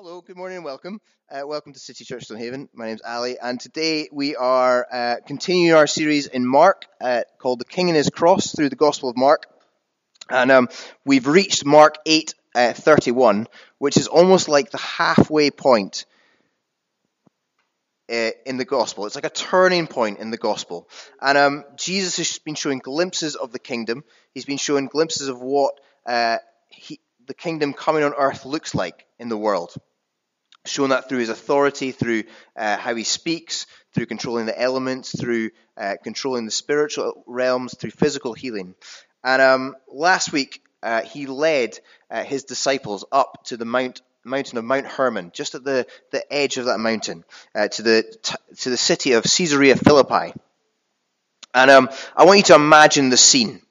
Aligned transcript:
Hello, 0.00 0.20
good 0.20 0.36
morning 0.36 0.58
and 0.58 0.64
welcome. 0.64 1.00
Uh, 1.28 1.44
welcome 1.44 1.72
to 1.72 1.80
City 1.80 2.04
Church 2.04 2.26
Stonehaven. 2.26 2.68
My 2.72 2.86
name's 2.86 3.02
Ali, 3.04 3.36
and 3.36 3.58
today 3.58 4.08
we 4.12 4.36
are 4.36 4.86
uh, 4.92 5.16
continuing 5.26 5.74
our 5.74 5.88
series 5.88 6.28
in 6.28 6.46
Mark 6.46 6.86
uh, 7.00 7.22
called 7.40 7.58
The 7.58 7.64
King 7.64 7.88
and 7.88 7.96
His 7.96 8.08
Cross 8.08 8.52
through 8.52 8.68
the 8.68 8.76
Gospel 8.76 9.08
of 9.08 9.16
Mark. 9.16 9.46
And 10.30 10.52
um, 10.52 10.68
we've 11.04 11.26
reached 11.26 11.64
Mark 11.64 11.96
8 12.06 12.32
uh, 12.54 12.72
31, 12.74 13.48
which 13.78 13.96
is 13.96 14.06
almost 14.06 14.48
like 14.48 14.70
the 14.70 14.78
halfway 14.78 15.50
point 15.50 16.06
uh, 18.08 18.30
in 18.46 18.56
the 18.56 18.64
Gospel. 18.64 19.04
It's 19.04 19.16
like 19.16 19.26
a 19.26 19.30
turning 19.30 19.88
point 19.88 20.20
in 20.20 20.30
the 20.30 20.38
Gospel. 20.38 20.88
And 21.20 21.36
um, 21.36 21.64
Jesus 21.74 22.18
has 22.18 22.38
been 22.38 22.54
showing 22.54 22.78
glimpses 22.78 23.34
of 23.34 23.50
the 23.50 23.58
kingdom, 23.58 24.04
he's 24.32 24.44
been 24.44 24.58
showing 24.58 24.86
glimpses 24.86 25.26
of 25.26 25.40
what 25.40 25.74
uh, 26.06 26.36
he, 26.68 27.00
the 27.26 27.34
kingdom 27.34 27.72
coming 27.72 28.04
on 28.04 28.14
earth 28.14 28.46
looks 28.46 28.76
like 28.76 29.04
in 29.18 29.28
the 29.28 29.36
world 29.36 29.74
shown 30.68 30.90
that 30.90 31.08
through 31.08 31.18
his 31.18 31.28
authority, 31.28 31.92
through 31.92 32.24
uh, 32.56 32.76
how 32.76 32.94
he 32.94 33.04
speaks, 33.04 33.66
through 33.94 34.06
controlling 34.06 34.46
the 34.46 34.60
elements, 34.60 35.18
through 35.18 35.50
uh, 35.76 35.96
controlling 36.02 36.44
the 36.44 36.50
spiritual 36.50 37.24
realms, 37.26 37.74
through 37.76 37.90
physical 37.90 38.32
healing. 38.32 38.74
And 39.24 39.42
um, 39.42 39.76
last 39.92 40.32
week, 40.32 40.62
uh, 40.82 41.02
he 41.02 41.26
led 41.26 41.78
uh, 42.10 42.22
his 42.24 42.44
disciples 42.44 43.04
up 43.10 43.44
to 43.46 43.56
the 43.56 43.64
mount, 43.64 44.00
mountain 44.24 44.58
of 44.58 44.64
Mount 44.64 44.86
Hermon, 44.86 45.30
just 45.32 45.54
at 45.54 45.64
the, 45.64 45.86
the 46.10 46.32
edge 46.32 46.56
of 46.56 46.66
that 46.66 46.78
mountain, 46.78 47.24
uh, 47.54 47.68
to, 47.68 47.82
the, 47.82 48.36
to 48.58 48.70
the 48.70 48.76
city 48.76 49.12
of 49.12 49.24
Caesarea 49.24 49.76
Philippi. 49.76 50.32
And 51.54 51.70
um, 51.70 51.88
I 52.16 52.24
want 52.24 52.38
you 52.38 52.44
to 52.44 52.54
imagine 52.54 53.08
the 53.08 53.16
scene 53.16 53.62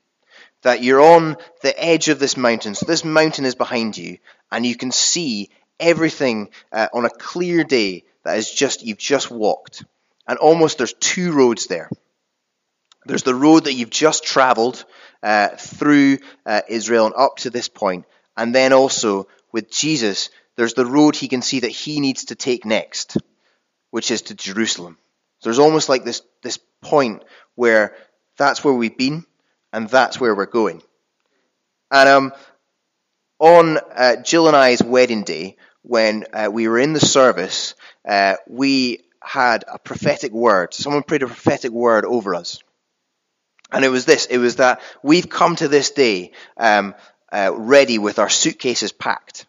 that 0.63 0.83
you're 0.83 1.02
on 1.02 1.38
the 1.61 1.81
edge 1.81 2.09
of 2.09 2.19
this 2.19 2.35
mountain. 2.35 2.75
So 2.75 2.85
this 2.85 3.05
mountain 3.05 3.45
is 3.45 3.55
behind 3.55 3.97
you, 3.97 4.17
and 4.52 4.66
you 4.66 4.75
can 4.75 4.91
see 4.91 5.49
everything 5.80 6.49
uh, 6.72 6.88
on 6.94 7.05
a 7.05 7.09
clear 7.09 7.63
day 7.63 8.04
that 8.23 8.38
is 8.38 8.52
just 8.52 8.86
you've 8.86 8.98
just 8.98 9.31
walked. 9.31 9.84
And 10.28 10.38
almost 10.38 10.78
there's 10.78 10.94
two 10.94 11.31
roads 11.31 11.67
there. 11.67 11.89
There's 13.06 13.23
the 13.23 13.36
road 13.36 13.66
that 13.66 13.73
you've 13.73 13.89
just 13.89 14.23
traveled 14.25 14.84
uh, 15.23 15.50
through 15.50 16.19
uh, 16.45 16.61
israel 16.67 17.06
and 17.06 17.16
up 17.16 17.38
to 17.38 17.50
this 17.50 17.69
point. 17.69 18.06
And 18.36 18.53
then 18.53 18.73
also 18.73 19.28
with 19.52 19.72
jesus 19.72 20.30
there's 20.56 20.73
the 20.73 20.86
road 20.86 21.16
he 21.16 21.28
can 21.28 21.42
see 21.42 21.61
that 21.61 21.69
he 21.69 22.00
needs 22.00 22.25
to 22.25 22.36
take 22.36 22.66
next 22.66 23.17
which 23.91 24.12
is 24.12 24.23
to 24.23 24.36
jerusalem. 24.36 24.97
So 25.39 25.50
there's 25.50 25.59
almost 25.59 25.89
like 25.89 26.03
this 26.03 26.22
this 26.44 26.59
point 26.81 27.23
where 27.56 27.95
that's 28.38 28.64
where 28.64 28.73
we've 28.73 28.97
been 28.97 29.25
and 29.73 29.89
that's 29.89 30.19
where 30.19 30.36
we're 30.36 30.45
going. 30.45 30.81
And 31.89 32.09
um, 32.09 32.34
on 33.39 33.77
uh, 33.77 34.17
Jill 34.17 34.47
and 34.47 34.55
I's 34.55 34.83
wedding 34.83 35.23
day, 35.23 35.57
when 35.83 36.25
uh, 36.33 36.49
we 36.52 36.67
were 36.67 36.80
in 36.80 36.93
the 36.93 36.99
service, 36.99 37.75
uh, 38.07 38.35
we 38.47 39.02
had 39.21 39.63
a 39.71 39.79
prophetic 39.79 40.31
word. 40.31 40.73
Someone 40.73 41.03
prayed 41.03 41.23
a 41.23 41.27
prophetic 41.27 41.71
word 41.71 42.05
over 42.05 42.35
us. 42.35 42.59
And 43.71 43.83
it 43.83 43.89
was 43.89 44.05
this 44.05 44.25
it 44.27 44.38
was 44.38 44.57
that 44.57 44.81
we've 45.03 45.29
come 45.29 45.55
to 45.57 45.67
this 45.67 45.91
day 45.91 46.31
um, 46.55 46.95
uh, 47.31 47.52
ready 47.53 47.97
with 47.99 48.19
our 48.19 48.29
suitcases 48.29 48.94
packed. 48.94 49.45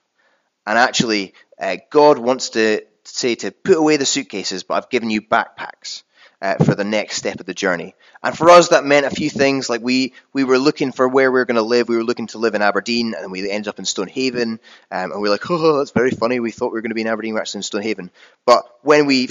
And 0.66 0.76
actually, 0.76 1.34
uh, 1.60 1.76
God 1.90 2.18
wants 2.18 2.50
to 2.50 2.82
say 3.04 3.36
to 3.36 3.52
put 3.52 3.76
away 3.76 3.96
the 3.96 4.04
suitcases, 4.04 4.64
but 4.64 4.74
I've 4.74 4.90
given 4.90 5.10
you 5.10 5.22
backpacks 5.22 6.02
uh, 6.40 6.56
for 6.64 6.74
the 6.74 6.84
next 6.84 7.16
step 7.16 7.40
of 7.40 7.46
the 7.46 7.54
journey. 7.54 7.94
And 8.22 8.36
for 8.36 8.48
us, 8.50 8.68
that 8.68 8.84
meant 8.84 9.06
a 9.06 9.10
few 9.10 9.30
things. 9.30 9.68
Like 9.68 9.82
we 9.82 10.12
we 10.32 10.44
were 10.44 10.58
looking 10.58 10.92
for 10.92 11.08
where 11.08 11.30
we 11.30 11.38
were 11.38 11.44
going 11.44 11.56
to 11.56 11.62
live. 11.62 11.88
We 11.88 11.96
were 11.96 12.04
looking 12.04 12.28
to 12.28 12.38
live 12.38 12.54
in 12.54 12.62
Aberdeen, 12.62 13.14
and 13.18 13.32
we 13.32 13.48
ended 13.50 13.68
up 13.68 13.78
in 13.78 13.84
Stonehaven. 13.84 14.60
Um, 14.90 15.12
and 15.12 15.14
we 15.14 15.28
were 15.28 15.34
like, 15.34 15.42
oh, 15.50 15.78
that's 15.78 15.90
very 15.90 16.10
funny. 16.10 16.40
We 16.40 16.50
thought 16.50 16.72
we 16.72 16.78
were 16.78 16.82
going 16.82 16.90
to 16.90 16.94
be 16.94 17.00
in 17.02 17.06
Aberdeen, 17.06 17.34
we're 17.34 17.40
actually 17.40 17.58
in 17.58 17.64
Stonehaven. 17.64 18.10
But 18.46 18.64
when 18.82 19.06
we 19.06 19.28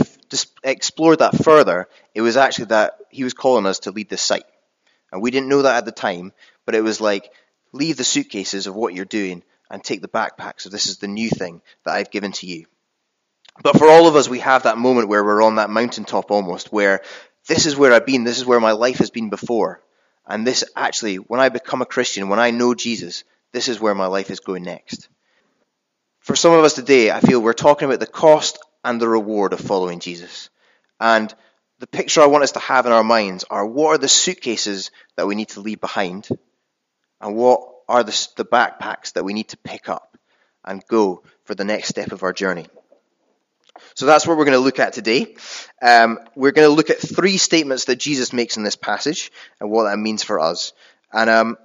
explored 0.64 1.20
that 1.20 1.44
further, 1.44 1.88
it 2.14 2.22
was 2.22 2.38
actually 2.38 2.66
that 2.66 3.00
he 3.10 3.24
was 3.24 3.34
calling 3.34 3.66
us 3.66 3.80
to 3.80 3.92
lead 3.92 4.10
this 4.10 4.22
site, 4.22 4.46
and 5.12 5.22
we 5.22 5.32
didn't 5.32 5.50
know 5.50 5.62
that 5.64 5.78
at 5.78 5.86
the 5.86 5.92
time. 5.92 6.34
But 6.66 6.76
it 6.76 6.82
was 6.82 7.00
like, 7.00 7.32
leave 7.72 7.98
the 7.98 8.04
suitcases 8.04 8.68
of 8.68 8.76
what 8.76 8.94
you're 8.94 9.06
doing 9.06 9.44
and 9.70 9.84
take 9.84 10.02
the 10.02 10.08
backpack. 10.08 10.54
So 10.58 10.70
this 10.70 10.88
is 10.88 10.98
the 10.98 11.08
new 11.08 11.30
thing 11.30 11.62
that 11.86 11.96
I've 11.96 12.12
given 12.12 12.32
to 12.34 12.48
you. 12.48 12.66
But 13.64 13.78
for 13.78 13.90
all 13.90 14.08
of 14.08 14.16
us, 14.16 14.30
we 14.30 14.40
have 14.40 14.64
that 14.64 14.78
moment 14.78 15.10
where 15.10 15.24
we're 15.24 15.44
on 15.44 15.56
that 15.56 15.70
mountaintop 15.70 16.32
almost, 16.32 16.72
where 16.72 17.02
this 17.48 17.66
is 17.66 17.76
where 17.76 17.94
I've 17.94 18.06
been, 18.06 18.24
this 18.24 18.38
is 18.38 18.46
where 18.46 18.60
my 18.60 18.74
life 18.74 18.98
has 18.98 19.10
been 19.10 19.30
before. 19.30 19.82
And 20.26 20.46
this 20.46 20.64
actually, 20.76 21.16
when 21.16 21.40
I 21.40 21.50
become 21.50 21.82
a 21.82 21.86
Christian, 21.86 22.30
when 22.30 22.40
I 22.40 22.52
know 22.52 22.76
Jesus, 22.76 23.24
this 23.54 23.68
is 23.68 23.80
where 23.80 23.96
my 23.96 24.08
life 24.08 24.30
is 24.30 24.42
going 24.42 24.64
next. 24.64 25.08
For 26.20 26.36
some 26.36 26.54
of 26.54 26.64
us 26.64 26.74
today, 26.74 27.10
I 27.10 27.22
feel 27.22 27.42
we're 27.42 27.54
talking 27.54 27.88
about 27.88 28.02
the 28.02 28.08
cost 28.08 28.60
and 28.84 29.02
the 29.02 29.08
reward 29.08 29.54
of 29.54 29.62
following 29.62 30.00
Jesus. 30.00 30.50
And 31.00 31.34
the 31.80 31.88
picture 31.88 32.22
I 32.22 32.28
want 32.28 32.44
us 32.44 32.52
to 32.54 32.60
have 32.60 32.86
in 32.86 32.92
our 32.92 33.04
minds 33.04 33.46
are 33.50 33.66
what 33.66 33.88
are 33.90 33.98
the 33.98 34.08
suitcases 34.08 34.92
that 35.16 35.28
we 35.28 35.36
need 35.36 35.50
to 35.50 35.62
leave 35.62 35.80
behind, 35.80 36.28
and 37.22 37.36
what 37.36 37.62
are 37.88 38.04
the, 38.04 38.28
the 38.36 38.46
backpacks 38.46 39.14
that 39.14 39.24
we 39.24 39.34
need 39.34 39.50
to 39.50 39.58
pick 39.58 39.88
up 39.88 40.18
and 40.66 40.86
go 40.88 41.24
for 41.46 41.56
the 41.56 41.64
next 41.64 41.88
step 41.88 42.12
of 42.12 42.24
our 42.24 42.34
journey. 42.34 42.68
So 43.96 44.06
that's 44.06 44.26
what 44.28 44.38
we're 44.38 44.46
going 44.46 44.58
to 44.58 44.64
look 44.64 44.80
at 44.80 44.94
today. 44.94 45.36
Um, 45.82 46.20
we're 46.36 46.52
going 46.52 46.68
to 46.68 46.74
look 46.74 46.90
at 46.90 47.00
three 47.00 47.38
statements 47.38 47.86
that 47.86 47.98
Jesus 47.98 48.34
makes 48.34 48.58
in 48.58 48.64
this 48.64 48.76
passage 48.76 49.32
and 49.60 49.70
what 49.70 49.84
that 49.84 49.98
means 49.98 50.24
for 50.24 50.40
us. 50.40 50.74
And 51.12 51.30
um, 51.30 51.58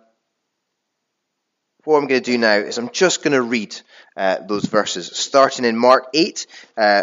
what 1.84 1.98
I'm 1.98 2.06
going 2.06 2.22
to 2.22 2.30
do 2.30 2.38
now 2.38 2.54
is 2.54 2.78
I'm 2.78 2.90
just 2.90 3.22
going 3.22 3.32
to 3.32 3.42
read 3.42 3.74
uh, 4.16 4.38
those 4.46 4.64
verses, 4.64 5.16
starting 5.16 5.64
in 5.64 5.76
Mark 5.76 6.08
8, 6.14 6.46
uh, 6.76 7.02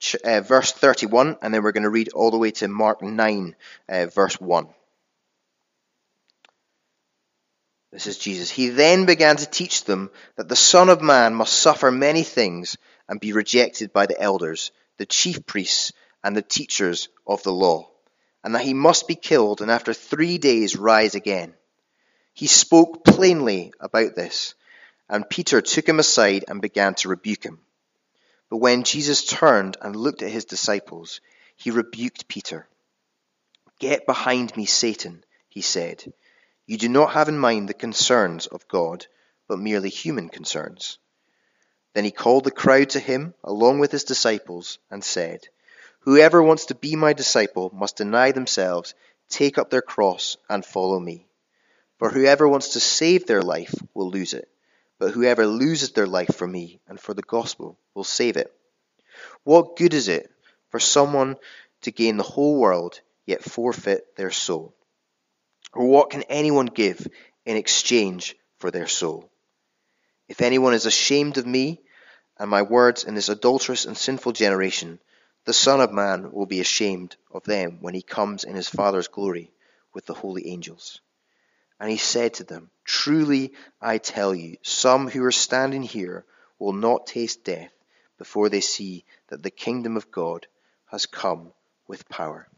ch- 0.00 0.16
uh, 0.24 0.40
verse 0.40 0.72
31, 0.72 1.36
and 1.42 1.52
then 1.52 1.62
we're 1.62 1.72
going 1.72 1.82
to 1.82 1.90
read 1.90 2.10
all 2.10 2.30
the 2.30 2.38
way 2.38 2.50
to 2.52 2.68
Mark 2.68 3.02
9, 3.02 3.56
uh, 3.88 4.06
verse 4.06 4.40
1. 4.40 4.68
This 7.92 8.06
is 8.06 8.18
Jesus. 8.18 8.50
He 8.50 8.68
then 8.68 9.06
began 9.06 9.36
to 9.36 9.46
teach 9.46 9.84
them 9.84 10.10
that 10.36 10.48
the 10.48 10.56
Son 10.56 10.88
of 10.88 11.00
Man 11.00 11.34
must 11.34 11.54
suffer 11.54 11.90
many 11.90 12.22
things 12.22 12.76
and 13.08 13.20
be 13.20 13.32
rejected 13.32 13.92
by 13.92 14.06
the 14.06 14.20
elders, 14.20 14.70
the 14.98 15.06
chief 15.06 15.46
priests, 15.46 15.92
and 16.22 16.36
the 16.36 16.42
teachers 16.42 17.08
of 17.26 17.42
the 17.42 17.52
law, 17.52 17.88
and 18.44 18.54
that 18.54 18.64
he 18.64 18.74
must 18.74 19.08
be 19.08 19.14
killed 19.14 19.60
and 19.60 19.70
after 19.70 19.94
three 19.94 20.38
days 20.38 20.76
rise 20.76 21.14
again. 21.14 21.54
He 22.34 22.46
spoke 22.46 23.04
plainly 23.04 23.72
about 23.80 24.14
this, 24.14 24.54
and 25.08 25.28
Peter 25.28 25.60
took 25.60 25.88
him 25.88 25.98
aside 25.98 26.44
and 26.48 26.60
began 26.60 26.94
to 26.96 27.08
rebuke 27.08 27.44
him. 27.44 27.60
But 28.50 28.58
when 28.58 28.84
Jesus 28.84 29.24
turned 29.24 29.76
and 29.80 29.94
looked 29.94 30.22
at 30.22 30.30
his 30.30 30.44
disciples, 30.44 31.20
he 31.56 31.70
rebuked 31.70 32.28
Peter. 32.28 32.68
Get 33.78 34.06
behind 34.06 34.56
me, 34.56 34.66
Satan, 34.66 35.24
he 35.48 35.60
said. 35.60 36.12
You 36.66 36.78
do 36.78 36.88
not 36.88 37.12
have 37.12 37.28
in 37.28 37.38
mind 37.38 37.68
the 37.68 37.74
concerns 37.74 38.46
of 38.46 38.68
God, 38.68 39.06
but 39.46 39.58
merely 39.58 39.88
human 39.88 40.28
concerns. 40.28 40.98
Then 41.94 42.04
he 42.04 42.10
called 42.10 42.44
the 42.44 42.50
crowd 42.50 42.90
to 42.90 43.00
him, 43.00 43.34
along 43.42 43.78
with 43.78 43.92
his 43.92 44.04
disciples, 44.04 44.78
and 44.90 45.02
said, 45.02 45.48
Whoever 46.00 46.42
wants 46.42 46.66
to 46.66 46.74
be 46.74 46.96
my 46.96 47.12
disciple 47.12 47.70
must 47.74 47.96
deny 47.96 48.32
themselves, 48.32 48.94
take 49.28 49.58
up 49.58 49.70
their 49.70 49.82
cross, 49.82 50.36
and 50.48 50.64
follow 50.64 51.00
me. 51.00 51.26
For 51.98 52.10
whoever 52.10 52.48
wants 52.48 52.70
to 52.70 52.80
save 52.80 53.26
their 53.26 53.42
life 53.42 53.74
will 53.94 54.10
lose 54.10 54.32
it, 54.32 54.48
but 54.98 55.12
whoever 55.12 55.46
loses 55.46 55.92
their 55.92 56.06
life 56.06 56.34
for 56.36 56.46
me 56.46 56.80
and 56.86 57.00
for 57.00 57.14
the 57.14 57.22
gospel 57.22 57.78
will 57.94 58.04
save 58.04 58.36
it. 58.36 58.54
What 59.44 59.76
good 59.76 59.94
is 59.94 60.08
it 60.08 60.30
for 60.70 60.78
someone 60.78 61.36
to 61.82 61.90
gain 61.90 62.16
the 62.16 62.22
whole 62.22 62.58
world, 62.58 63.00
yet 63.26 63.42
forfeit 63.42 64.16
their 64.16 64.30
soul? 64.30 64.74
Or 65.72 65.86
what 65.86 66.10
can 66.10 66.22
anyone 66.24 66.66
give 66.66 67.06
in 67.44 67.56
exchange 67.56 68.36
for 68.58 68.70
their 68.70 68.86
soul? 68.86 69.30
If 70.28 70.42
anyone 70.42 70.74
is 70.74 70.86
ashamed 70.86 71.38
of 71.38 71.46
me 71.46 71.80
and 72.38 72.50
my 72.50 72.62
words 72.62 73.04
in 73.04 73.14
this 73.14 73.28
adulterous 73.28 73.86
and 73.86 73.96
sinful 73.96 74.32
generation, 74.32 75.00
the 75.44 75.54
Son 75.54 75.80
of 75.80 75.92
Man 75.92 76.32
will 76.32 76.46
be 76.46 76.60
ashamed 76.60 77.16
of 77.32 77.44
them 77.44 77.78
when 77.80 77.94
he 77.94 78.02
comes 78.02 78.44
in 78.44 78.54
his 78.54 78.68
Father's 78.68 79.08
glory 79.08 79.50
with 79.94 80.04
the 80.04 80.14
holy 80.14 80.48
angels. 80.48 81.00
And 81.80 81.90
he 81.90 81.96
said 81.96 82.34
to 82.34 82.44
them, 82.44 82.70
Truly 82.84 83.54
I 83.80 83.98
tell 83.98 84.34
you, 84.34 84.58
some 84.62 85.08
who 85.08 85.24
are 85.24 85.32
standing 85.32 85.82
here 85.82 86.26
will 86.58 86.72
not 86.74 87.06
taste 87.06 87.44
death 87.44 87.72
before 88.18 88.48
they 88.48 88.60
see 88.60 89.04
that 89.28 89.42
the 89.42 89.50
kingdom 89.50 89.96
of 89.96 90.10
God 90.10 90.46
has 90.86 91.06
come 91.06 91.52
with 91.86 92.08
power. 92.08 92.48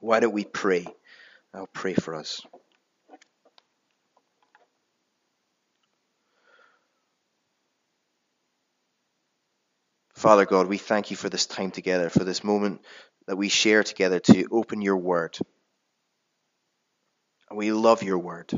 Why 0.00 0.20
don't 0.20 0.32
we 0.32 0.44
pray? 0.44 0.86
I'll 1.54 1.68
pray 1.68 1.94
for 1.94 2.14
us. 2.14 2.42
Father 10.18 10.46
God, 10.46 10.66
we 10.66 10.78
thank 10.78 11.12
you 11.12 11.16
for 11.16 11.28
this 11.28 11.46
time 11.46 11.70
together, 11.70 12.10
for 12.10 12.24
this 12.24 12.42
moment 12.42 12.80
that 13.28 13.36
we 13.36 13.48
share 13.48 13.84
together 13.84 14.18
to 14.18 14.48
open 14.50 14.82
your 14.82 14.96
word. 14.96 15.38
We 17.52 17.70
love 17.70 18.02
your 18.02 18.18
word. 18.18 18.50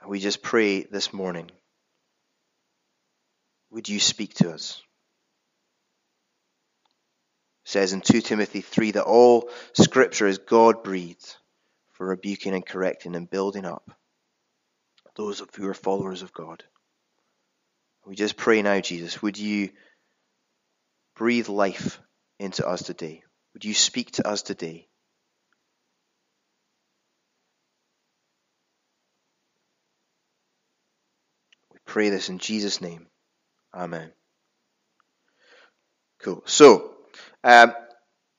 And 0.00 0.08
we 0.08 0.20
just 0.20 0.40
pray 0.40 0.84
this 0.84 1.12
morning 1.12 1.50
would 3.70 3.90
you 3.90 4.00
speak 4.00 4.32
to 4.36 4.50
us? 4.52 4.82
It 7.66 7.70
says 7.72 7.92
in 7.92 8.00
2 8.00 8.22
Timothy 8.22 8.62
3 8.62 8.92
that 8.92 9.04
all 9.04 9.50
scripture 9.74 10.26
is 10.26 10.38
God 10.38 10.82
breathed 10.82 11.36
for 11.92 12.06
rebuking 12.06 12.54
and 12.54 12.64
correcting 12.64 13.14
and 13.14 13.28
building 13.28 13.66
up 13.66 13.90
those 15.14 15.42
who 15.56 15.68
are 15.68 15.74
followers 15.74 16.22
of 16.22 16.32
God. 16.32 16.64
We 18.10 18.16
just 18.16 18.36
pray 18.36 18.60
now, 18.60 18.80
Jesus, 18.80 19.22
would 19.22 19.38
you 19.38 19.70
breathe 21.14 21.48
life 21.48 22.00
into 22.40 22.66
us 22.66 22.82
today? 22.82 23.22
Would 23.54 23.64
you 23.64 23.72
speak 23.72 24.10
to 24.14 24.26
us 24.26 24.42
today? 24.42 24.88
We 31.72 31.78
pray 31.86 32.10
this 32.10 32.30
in 32.30 32.40
Jesus' 32.40 32.80
name. 32.80 33.06
Amen. 33.72 34.10
Cool. 36.24 36.42
So, 36.46 36.90
um, 37.44 37.72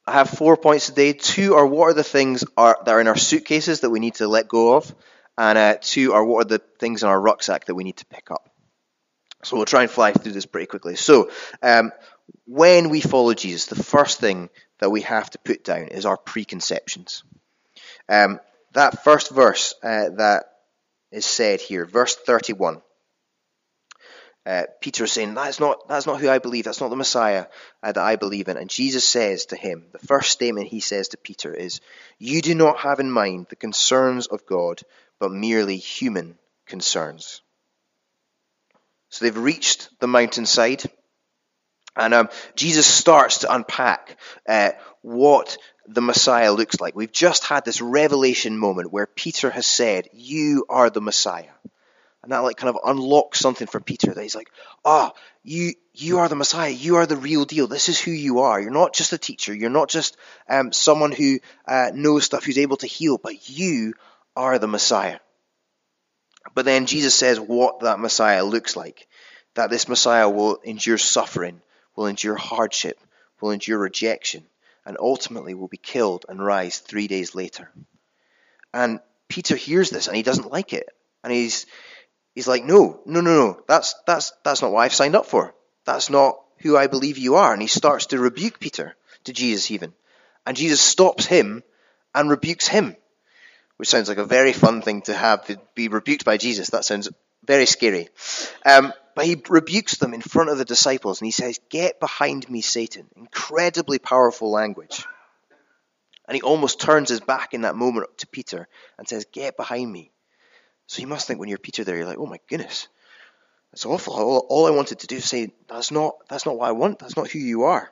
I 0.05 0.11
have 0.11 0.29
four 0.29 0.57
points 0.57 0.87
today. 0.87 1.13
Two 1.13 1.55
are 1.55 1.65
what 1.65 1.85
are 1.85 1.93
the 1.93 2.03
things 2.03 2.43
are, 2.57 2.77
that 2.83 2.91
are 2.91 2.99
in 2.99 3.07
our 3.07 3.15
suitcases 3.15 3.79
that 3.79 3.89
we 3.89 4.01
need 4.01 4.15
to 4.15 4.27
let 4.27 4.49
go 4.49 4.75
of, 4.75 4.93
and 5.37 5.57
uh, 5.57 5.77
two 5.79 6.11
are 6.11 6.25
what 6.25 6.47
are 6.47 6.57
the 6.57 6.61
things 6.77 7.03
in 7.03 7.09
our 7.09 7.21
rucksack 7.21 7.67
that 7.67 7.75
we 7.75 7.85
need 7.85 7.95
to 7.95 8.05
pick 8.07 8.31
up. 8.31 8.50
So 9.43 9.57
we'll 9.57 9.65
try 9.65 9.83
and 9.83 9.91
fly 9.91 10.13
through 10.13 10.33
this 10.33 10.45
pretty 10.45 10.67
quickly. 10.67 10.95
So, 10.95 11.31
um, 11.61 11.91
when 12.45 12.89
we 12.89 13.01
follow 13.01 13.33
Jesus, 13.33 13.67
the 13.67 13.83
first 13.83 14.19
thing 14.19 14.49
that 14.79 14.89
we 14.89 15.01
have 15.01 15.29
to 15.31 15.39
put 15.39 15.63
down 15.63 15.87
is 15.87 16.05
our 16.05 16.17
preconceptions. 16.17 17.23
Um, 18.09 18.39
that 18.73 19.03
first 19.03 19.31
verse 19.31 19.73
uh, 19.83 20.09
that 20.17 20.45
is 21.11 21.25
said 21.25 21.61
here, 21.61 21.85
verse 21.85 22.15
31. 22.15 22.81
Uh, 24.43 24.63
Peter 24.79 25.03
is 25.03 25.11
saying, 25.11 25.35
that's 25.35 25.59
not, 25.59 25.87
that's 25.87 26.07
not 26.07 26.19
who 26.19 26.27
I 26.27 26.39
believe, 26.39 26.65
that's 26.65 26.81
not 26.81 26.89
the 26.89 26.95
Messiah 26.95 27.45
uh, 27.83 27.91
that 27.91 28.03
I 28.03 28.15
believe 28.15 28.47
in. 28.47 28.57
And 28.57 28.69
Jesus 28.69 29.07
says 29.07 29.45
to 29.47 29.55
him, 29.55 29.85
the 29.91 29.99
first 29.99 30.31
statement 30.31 30.67
he 30.67 30.79
says 30.79 31.09
to 31.09 31.17
Peter 31.17 31.53
is, 31.53 31.79
You 32.17 32.41
do 32.41 32.55
not 32.55 32.79
have 32.79 32.99
in 32.99 33.11
mind 33.11 33.47
the 33.49 33.55
concerns 33.55 34.25
of 34.27 34.47
God, 34.47 34.81
but 35.19 35.31
merely 35.31 35.77
human 35.77 36.39
concerns. 36.65 37.41
So 39.11 39.25
they've 39.25 39.37
reached 39.37 39.89
the 39.99 40.07
mountainside. 40.07 40.83
And 41.95 42.13
um, 42.13 42.29
Jesus 42.55 42.87
starts 42.87 43.39
to 43.39 43.53
unpack 43.53 44.17
uh, 44.47 44.71
what 45.01 45.57
the 45.87 46.01
Messiah 46.01 46.53
looks 46.53 46.79
like. 46.79 46.95
We've 46.95 47.11
just 47.11 47.43
had 47.43 47.65
this 47.65 47.81
revelation 47.81 48.57
moment 48.57 48.91
where 48.91 49.05
Peter 49.05 49.49
has 49.49 49.65
said, 49.65 50.07
You 50.13 50.65
are 50.69 50.89
the 50.89 51.01
Messiah. 51.01 51.51
And 52.23 52.31
that 52.31 52.39
like 52.39 52.55
kind 52.55 52.69
of 52.69 52.81
unlocks 52.85 53.39
something 53.39 53.67
for 53.67 53.81
Peter 53.81 54.13
that 54.13 54.21
he's 54.21 54.35
like, 54.35 54.51
Ah, 54.85 55.11
oh, 55.13 55.19
you 55.43 55.73
you 55.93 56.19
are 56.19 56.29
the 56.29 56.35
Messiah, 56.35 56.69
you 56.69 56.95
are 56.95 57.05
the 57.05 57.17
real 57.17 57.43
deal. 57.43 57.67
This 57.67 57.89
is 57.89 57.99
who 57.99 58.11
you 58.11 58.39
are. 58.39 58.61
You're 58.61 58.71
not 58.71 58.93
just 58.93 59.11
a 59.11 59.17
teacher, 59.17 59.53
you're 59.53 59.69
not 59.69 59.89
just 59.89 60.15
um, 60.47 60.71
someone 60.71 61.11
who 61.11 61.39
uh, 61.67 61.91
knows 61.93 62.23
stuff, 62.23 62.45
who's 62.45 62.59
able 62.59 62.77
to 62.77 62.87
heal, 62.87 63.17
but 63.17 63.49
you 63.49 63.93
are 64.37 64.57
the 64.57 64.67
Messiah. 64.67 65.19
But 66.53 66.65
then 66.65 66.85
Jesus 66.85 67.15
says 67.15 67.39
what 67.39 67.81
that 67.81 67.99
Messiah 67.99 68.43
looks 68.43 68.75
like. 68.75 69.07
That 69.55 69.69
this 69.69 69.87
Messiah 69.87 70.29
will 70.29 70.57
endure 70.63 70.97
suffering, 70.97 71.61
will 71.95 72.07
endure 72.07 72.35
hardship, 72.35 72.97
will 73.41 73.51
endure 73.51 73.79
rejection, 73.79 74.45
and 74.85 74.97
ultimately 74.99 75.53
will 75.53 75.67
be 75.67 75.77
killed 75.77 76.25
and 76.29 76.43
rise 76.43 76.79
three 76.79 77.07
days 77.07 77.35
later. 77.35 77.69
And 78.73 78.99
Peter 79.27 79.55
hears 79.55 79.89
this 79.89 80.07
and 80.07 80.15
he 80.15 80.23
doesn't 80.23 80.51
like 80.51 80.73
it. 80.73 80.87
And 81.23 81.31
he's 81.33 81.65
he's 82.33 82.47
like, 82.47 82.63
No, 82.63 83.01
no, 83.05 83.21
no, 83.21 83.33
no, 83.33 83.61
that's 83.67 83.95
that's 84.07 84.33
that's 84.43 84.61
not 84.61 84.71
what 84.71 84.81
I've 84.81 84.93
signed 84.93 85.15
up 85.15 85.25
for. 85.25 85.53
That's 85.85 86.09
not 86.09 86.41
who 86.59 86.77
I 86.77 86.87
believe 86.87 87.17
you 87.17 87.35
are. 87.35 87.53
And 87.53 87.61
he 87.61 87.67
starts 87.67 88.07
to 88.07 88.19
rebuke 88.19 88.59
Peter, 88.59 88.95
to 89.25 89.33
Jesus 89.33 89.71
even. 89.71 89.93
And 90.45 90.57
Jesus 90.57 90.81
stops 90.81 91.25
him 91.25 91.63
and 92.13 92.29
rebukes 92.29 92.67
him 92.67 92.95
which 93.81 93.89
sounds 93.89 94.09
like 94.09 94.19
a 94.19 94.25
very 94.25 94.53
fun 94.53 94.83
thing 94.83 95.01
to 95.01 95.11
have 95.11 95.43
to 95.43 95.59
be 95.73 95.87
rebuked 95.87 96.23
by 96.23 96.37
Jesus. 96.37 96.69
That 96.69 96.85
sounds 96.85 97.09
very 97.43 97.65
scary. 97.65 98.09
Um, 98.63 98.93
but 99.15 99.25
he 99.25 99.41
rebukes 99.49 99.97
them 99.97 100.13
in 100.13 100.21
front 100.21 100.51
of 100.51 100.59
the 100.59 100.65
disciples 100.65 101.19
and 101.19 101.25
he 101.25 101.31
says, 101.31 101.59
Get 101.71 101.99
behind 101.99 102.47
me, 102.47 102.61
Satan. 102.61 103.07
Incredibly 103.15 103.97
powerful 103.97 104.51
language. 104.51 105.03
And 106.27 106.35
he 106.35 106.43
almost 106.43 106.79
turns 106.79 107.09
his 107.09 107.21
back 107.21 107.55
in 107.55 107.61
that 107.61 107.75
moment 107.75 108.15
to 108.19 108.27
Peter 108.27 108.67
and 108.99 109.07
says, 109.07 109.25
Get 109.31 109.57
behind 109.57 109.91
me. 109.91 110.11
So 110.85 111.01
you 111.01 111.07
must 111.07 111.25
think 111.25 111.39
when 111.39 111.49
you're 111.49 111.57
Peter 111.57 111.83
there, 111.83 111.97
you're 111.97 112.05
like, 112.05 112.19
Oh 112.19 112.27
my 112.27 112.39
goodness, 112.47 112.87
that's 113.71 113.87
awful. 113.87 114.13
All, 114.13 114.45
all 114.47 114.67
I 114.67 114.77
wanted 114.77 114.99
to 114.99 115.07
do 115.07 115.15
is 115.15 115.25
say, 115.27 115.53
That's 115.67 115.89
not, 115.89 116.17
that's 116.29 116.45
not 116.45 116.55
what 116.55 116.69
I 116.69 116.73
want. 116.73 116.99
That's 116.99 117.17
not 117.17 117.31
who 117.31 117.39
you 117.39 117.63
are. 117.63 117.91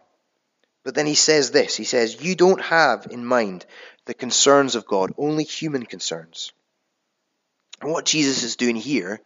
But 0.84 0.94
then 0.94 1.08
he 1.08 1.16
says 1.16 1.50
this 1.50 1.76
He 1.76 1.84
says, 1.84 2.22
You 2.22 2.36
don't 2.36 2.62
have 2.62 3.08
in 3.10 3.26
mind 3.26 3.66
the 4.10 4.16
concerns 4.16 4.74
of 4.74 4.88
God, 4.88 5.14
only 5.20 5.44
human 5.44 5.86
concerns. 5.86 6.52
And 7.80 7.92
what 7.92 8.06
Jesus 8.06 8.42
is 8.42 8.56
doing 8.56 8.76
here 8.76 9.22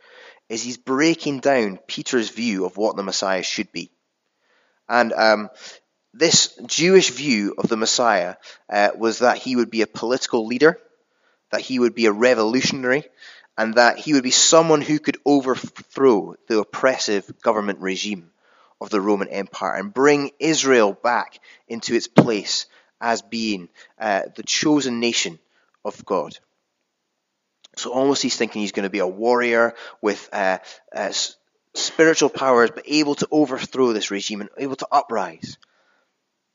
is 0.50 0.62
he's 0.62 0.78
breaking 0.78 1.40
down 1.40 1.80
Peter's 1.88 2.30
view 2.30 2.66
of 2.66 2.76
what 2.76 2.98
the 2.98 3.02
Messiah 3.02 3.44
should 3.44 3.72
be. 3.72 3.92
And 4.90 5.14
um, 5.14 5.50
this 6.14 6.60
Jewish 6.66 7.12
view 7.12 7.56
of 7.58 7.70
the 7.70 7.78
Messiah 7.78 8.36
uh, 8.70 8.90
was 8.98 9.20
that 9.20 9.38
he 9.38 9.56
would 9.56 9.72
be 9.72 9.84
a 9.84 9.88
political 9.88 10.46
leader, 10.46 10.78
that 11.54 11.62
he 11.62 11.80
would 11.80 11.96
be 11.96 12.08
a 12.08 12.12
revolutionary, 12.12 13.06
and 13.58 13.76
that 13.76 14.00
he 14.00 14.12
would 14.12 14.24
be 14.24 14.32
someone 14.32 14.82
who 14.82 15.00
could 15.00 15.18
overthrow 15.26 16.36
the 16.50 16.60
oppressive 16.60 17.42
government 17.42 17.80
regime 17.80 18.32
of 18.82 18.90
the 18.90 19.00
Roman 19.00 19.30
Empire 19.30 19.76
and 19.76 19.94
bring 19.94 20.32
Israel 20.40 20.92
back 20.92 21.40
into 21.70 21.96
its 21.96 22.10
place 22.10 22.66
as 23.04 23.22
being 23.22 23.68
uh, 24.00 24.24
the 24.36 24.44
chosen 24.44 25.02
nation 25.02 25.38
of 25.84 26.04
God. 26.06 26.40
So 27.76 27.92
almost 27.92 28.22
he's 28.22 28.38
thinking 28.38 28.62
he's 28.62 28.72
going 28.72 28.86
to 28.86 28.90
be 28.90 29.00
a 29.00 29.08
warrior 29.08 29.76
with 30.02 30.30
uh, 30.32 30.60
uh, 30.96 31.12
spiritual 31.74 32.30
powers, 32.30 32.72
but 32.74 32.86
able 32.88 33.16
to 33.16 33.28
overthrow 33.30 33.92
this 33.92 34.10
regime 34.10 34.40
and 34.40 34.50
able 34.58 34.78
to 34.78 34.88
uprise. 34.90 35.58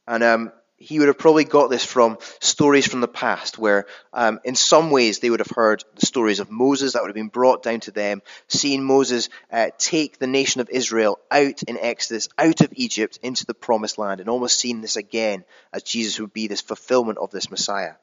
And 0.07 0.23
um, 0.25 0.53
he 0.79 0.99
would 0.99 1.09
have 1.09 1.19
probably 1.19 1.45
got 1.45 1.71
this 1.71 1.85
from 1.85 2.19
stories 2.41 2.87
from 2.87 3.01
the 3.01 3.09
past, 3.09 3.59
where 3.59 3.87
um, 4.13 4.39
in 4.45 4.55
some 4.55 4.91
ways 4.91 5.19
they 5.19 5.29
would 5.29 5.41
have 5.41 5.51
heard 5.51 5.85
the 5.97 6.07
stories 6.07 6.39
of 6.39 6.51
Moses 6.51 6.93
that 6.93 7.03
would 7.03 7.09
have 7.09 7.17
been 7.17 7.29
brought 7.29 7.65
down 7.65 7.81
to 7.81 7.91
them, 7.91 8.23
seeing 8.47 8.85
Moses 8.85 9.29
uh, 9.53 9.71
take 9.77 10.19
the 10.19 10.29
nation 10.29 10.61
of 10.61 10.71
Israel 10.71 11.19
out 11.31 11.65
in 11.65 11.79
Exodus, 11.79 12.29
out 12.39 12.61
of 12.61 12.73
Egypt, 12.75 13.19
into 13.23 13.45
the 13.45 13.55
promised 13.55 13.99
land, 13.99 14.21
and 14.21 14.31
almost 14.31 14.59
seeing 14.59 14.81
this 14.81 14.97
again 14.97 15.45
as 15.73 15.83
Jesus 15.83 16.21
would 16.21 16.33
be 16.33 16.47
this 16.47 16.61
fulfillment 16.61 17.19
of 17.19 17.33
this 17.33 17.51
Messiah. 17.51 17.95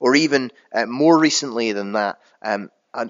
Or 0.00 0.16
even 0.16 0.50
uh, 0.72 0.86
more 0.86 1.16
recently 1.16 1.72
than 1.72 1.92
that, 1.92 2.18
um, 2.42 2.70
a, 2.92 3.08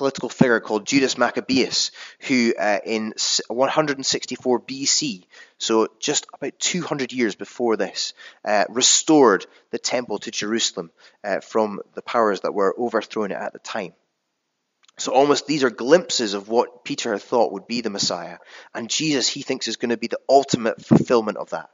political 0.00 0.30
figure 0.30 0.60
called 0.60 0.86
Judas 0.86 1.18
Maccabeus, 1.18 1.90
who 2.20 2.54
uh, 2.58 2.78
in 2.86 3.12
164 3.48 4.60
BC, 4.60 5.24
so 5.58 5.88
just 5.98 6.26
about 6.32 6.58
200 6.58 7.12
years 7.12 7.34
before 7.34 7.76
this, 7.76 8.14
uh, 8.42 8.64
restored 8.70 9.44
the 9.72 9.78
temple 9.78 10.18
to 10.20 10.30
Jerusalem 10.30 10.90
uh, 11.22 11.40
from 11.40 11.80
the 11.92 12.00
powers 12.00 12.40
that 12.40 12.54
were 12.54 12.74
overthrowing 12.78 13.30
it 13.30 13.34
at 13.34 13.52
the 13.52 13.58
time. 13.58 13.92
So 14.96 15.12
almost 15.12 15.46
these 15.46 15.64
are 15.64 15.70
glimpses 15.70 16.32
of 16.32 16.48
what 16.48 16.82
Peter 16.82 17.18
thought 17.18 17.52
would 17.52 17.66
be 17.66 17.82
the 17.82 17.90
Messiah, 17.90 18.38
and 18.74 18.88
Jesus 18.88 19.28
he 19.28 19.42
thinks 19.42 19.68
is 19.68 19.76
going 19.76 19.90
to 19.90 19.98
be 19.98 20.06
the 20.06 20.20
ultimate 20.30 20.82
fulfillment 20.82 21.36
of 21.36 21.50
that, 21.50 21.68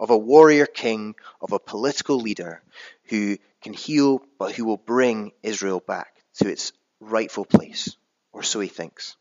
of 0.00 0.10
a 0.10 0.18
warrior 0.18 0.66
king, 0.66 1.14
of 1.40 1.52
a 1.52 1.60
political 1.60 2.18
leader 2.18 2.64
who 3.04 3.38
can 3.62 3.74
heal, 3.74 4.24
but 4.40 4.56
who 4.56 4.64
will 4.64 4.76
bring 4.76 5.30
Israel 5.44 5.78
back 5.78 6.16
to 6.34 6.48
its 6.48 6.72
rightful 7.00 7.44
place, 7.44 7.96
or 8.32 8.42
so 8.42 8.60
he 8.60 8.68
thinks. 8.68 9.16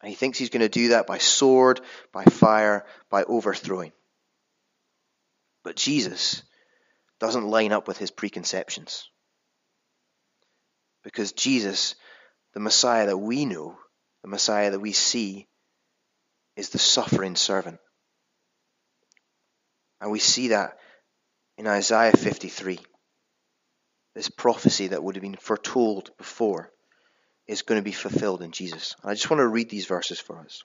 And 0.00 0.10
he 0.10 0.14
thinks 0.14 0.38
he's 0.38 0.50
going 0.50 0.60
to 0.60 0.68
do 0.68 0.88
that 0.88 1.06
by 1.06 1.18
sword, 1.18 1.80
by 2.12 2.24
fire, 2.24 2.86
by 3.10 3.24
overthrowing. 3.24 3.92
But 5.64 5.76
Jesus 5.76 6.42
doesn't 7.18 7.48
line 7.48 7.72
up 7.72 7.88
with 7.88 7.98
his 7.98 8.10
preconceptions. 8.10 9.08
Because 11.02 11.32
Jesus, 11.32 11.96
the 12.54 12.60
Messiah 12.60 13.06
that 13.06 13.18
we 13.18 13.44
know, 13.44 13.76
the 14.22 14.28
Messiah 14.28 14.70
that 14.70 14.80
we 14.80 14.92
see, 14.92 15.48
is 16.56 16.70
the 16.70 16.78
suffering 16.78 17.34
servant. 17.34 17.78
And 20.00 20.12
we 20.12 20.20
see 20.20 20.48
that 20.48 20.78
in 21.56 21.66
Isaiah 21.66 22.12
53, 22.12 22.78
this 24.14 24.28
prophecy 24.28 24.88
that 24.88 25.02
would 25.02 25.16
have 25.16 25.22
been 25.22 25.36
foretold 25.36 26.10
before 26.18 26.70
is 27.48 27.62
going 27.62 27.80
to 27.80 27.84
be 27.84 27.92
fulfilled 27.92 28.42
in 28.42 28.52
Jesus. 28.52 28.94
I 29.02 29.14
just 29.14 29.28
want 29.30 29.40
to 29.40 29.48
read 29.48 29.70
these 29.70 29.86
verses 29.86 30.20
for 30.20 30.38
us. 30.38 30.62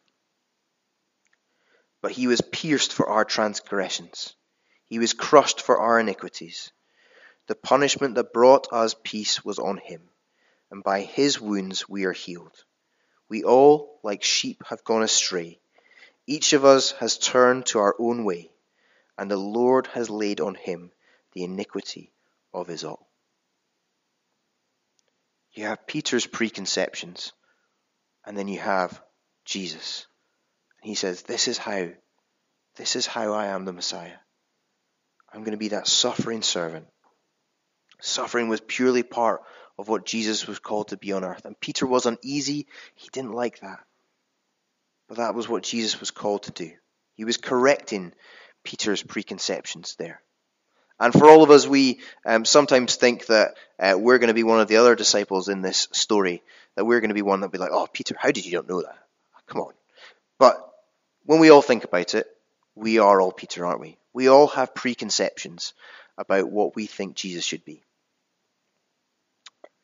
But 2.02 2.12
he 2.12 2.28
was 2.28 2.42
pierced 2.42 2.92
for 2.92 3.08
our 3.10 3.26
transgressions, 3.26 4.36
he 4.86 5.00
was 5.00 5.14
crushed 5.14 5.62
for 5.62 5.80
our 5.80 6.00
iniquities. 6.00 6.72
The 7.48 7.56
punishment 7.56 8.16
that 8.16 8.32
brought 8.32 8.72
us 8.72 8.96
peace 9.04 9.44
was 9.44 9.60
on 9.60 9.78
him, 9.78 10.02
and 10.72 10.84
by 10.84 11.02
his 11.02 11.42
wounds 11.42 11.90
we 11.90 12.06
are 12.06 12.14
healed. 12.14 12.64
We 13.28 13.44
all, 13.44 14.00
like 14.04 14.24
sheep, 14.24 14.64
have 14.68 14.84
gone 14.84 15.04
astray. 15.04 15.60
Each 16.26 16.54
of 16.54 16.64
us 16.64 16.92
has 16.94 17.18
turned 17.18 17.66
to 17.68 17.80
our 17.80 17.96
own 18.00 18.24
way, 18.24 18.52
and 19.18 19.30
the 19.30 19.38
Lord 19.38 19.88
has 19.88 20.10
laid 20.10 20.40
on 20.40 20.56
him 20.56 20.92
the 21.34 21.44
iniquity 21.44 22.14
of 22.54 22.70
us 22.70 22.84
all. 22.84 23.10
You 25.54 25.66
have 25.66 25.86
Peter's 25.86 26.26
preconceptions, 26.26 27.32
and 28.26 28.38
then 28.38 28.48
you 28.48 28.60
have 28.60 29.02
Jesus. 29.46 30.08
And 30.82 30.90
he 30.90 30.96
says, 30.96 31.22
This 31.22 31.48
is 31.48 31.58
how, 31.58 31.90
this 32.76 32.96
is 32.96 33.06
how 33.06 33.34
I 33.34 33.48
am 33.48 33.66
the 33.66 33.74
Messiah. 33.74 34.18
I'm 35.32 35.42
going 35.42 35.52
to 35.52 35.58
be 35.58 35.70
that 35.70 35.88
suffering 35.88 36.42
servant. 36.42 36.88
Suffering 38.02 38.50
was 38.50 38.62
purely 38.62 39.04
part 39.04 39.42
of 39.78 39.88
what 39.88 40.06
Jesus 40.06 40.48
was 40.48 40.60
called 40.60 40.90
to 40.90 40.98
be 40.98 41.14
on 41.14 41.24
earth. 41.24 41.46
And 41.46 41.60
Peter 41.60 41.88
was 41.88 42.06
uneasy. 42.06 42.68
He 42.96 43.10
didn't 43.12 43.34
like 43.34 43.60
that. 43.62 43.80
But 45.08 45.18
that 45.18 45.36
was 45.36 45.48
what 45.48 45.64
Jesus 45.64 46.00
was 46.00 46.12
called 46.12 46.44
to 46.44 46.52
do. 46.52 46.72
He 47.16 47.26
was 47.26 47.38
correcting 47.38 48.14
Peter's 48.64 49.04
preconceptions 49.04 49.96
there. 49.98 50.22
And 51.00 51.14
for 51.14 51.28
all 51.28 51.44
of 51.44 51.52
us, 51.52 51.68
we 51.68 52.00
um, 52.26 52.46
sometimes 52.46 52.96
think 52.96 53.26
that 53.28 53.56
uh, 53.80 53.96
we're 53.98 54.20
going 54.20 54.30
to 54.30 54.34
be 54.34 54.44
one 54.44 54.60
of 54.60 54.68
the 54.68 54.78
other 54.78 54.96
disciples 54.96 55.50
in 55.50 55.62
this 55.62 55.88
story, 55.92 56.44
that 56.76 56.86
we're 56.86 57.00
going 57.00 57.10
to 57.10 57.16
be 57.16 57.22
one 57.22 57.42
that 57.42 57.52
be 57.52 57.58
like, 57.58 57.72
oh, 57.72 57.88
Peter, 57.92 58.16
how 58.18 58.32
did 58.32 58.46
you 58.46 58.54
not 58.54 58.70
know 58.70 58.82
that? 58.82 58.98
Come 59.48 59.62
on. 59.62 59.74
But 60.40 60.58
when 61.26 61.40
we 61.40 61.50
all 61.50 61.62
think 61.62 61.84
about 61.84 62.16
it, 62.16 62.28
we 62.76 63.00
are 63.00 63.20
all 63.20 63.32
Peter, 63.32 63.66
aren't 63.66 63.82
we? 63.82 63.98
We 64.14 64.30
all 64.30 64.48
have 64.48 64.76
preconceptions 64.76 65.74
about 66.18 66.52
what 66.52 66.76
we 66.76 66.86
think 66.86 67.16
Jesus 67.16 67.44
should 67.44 67.66
be. 67.66 67.84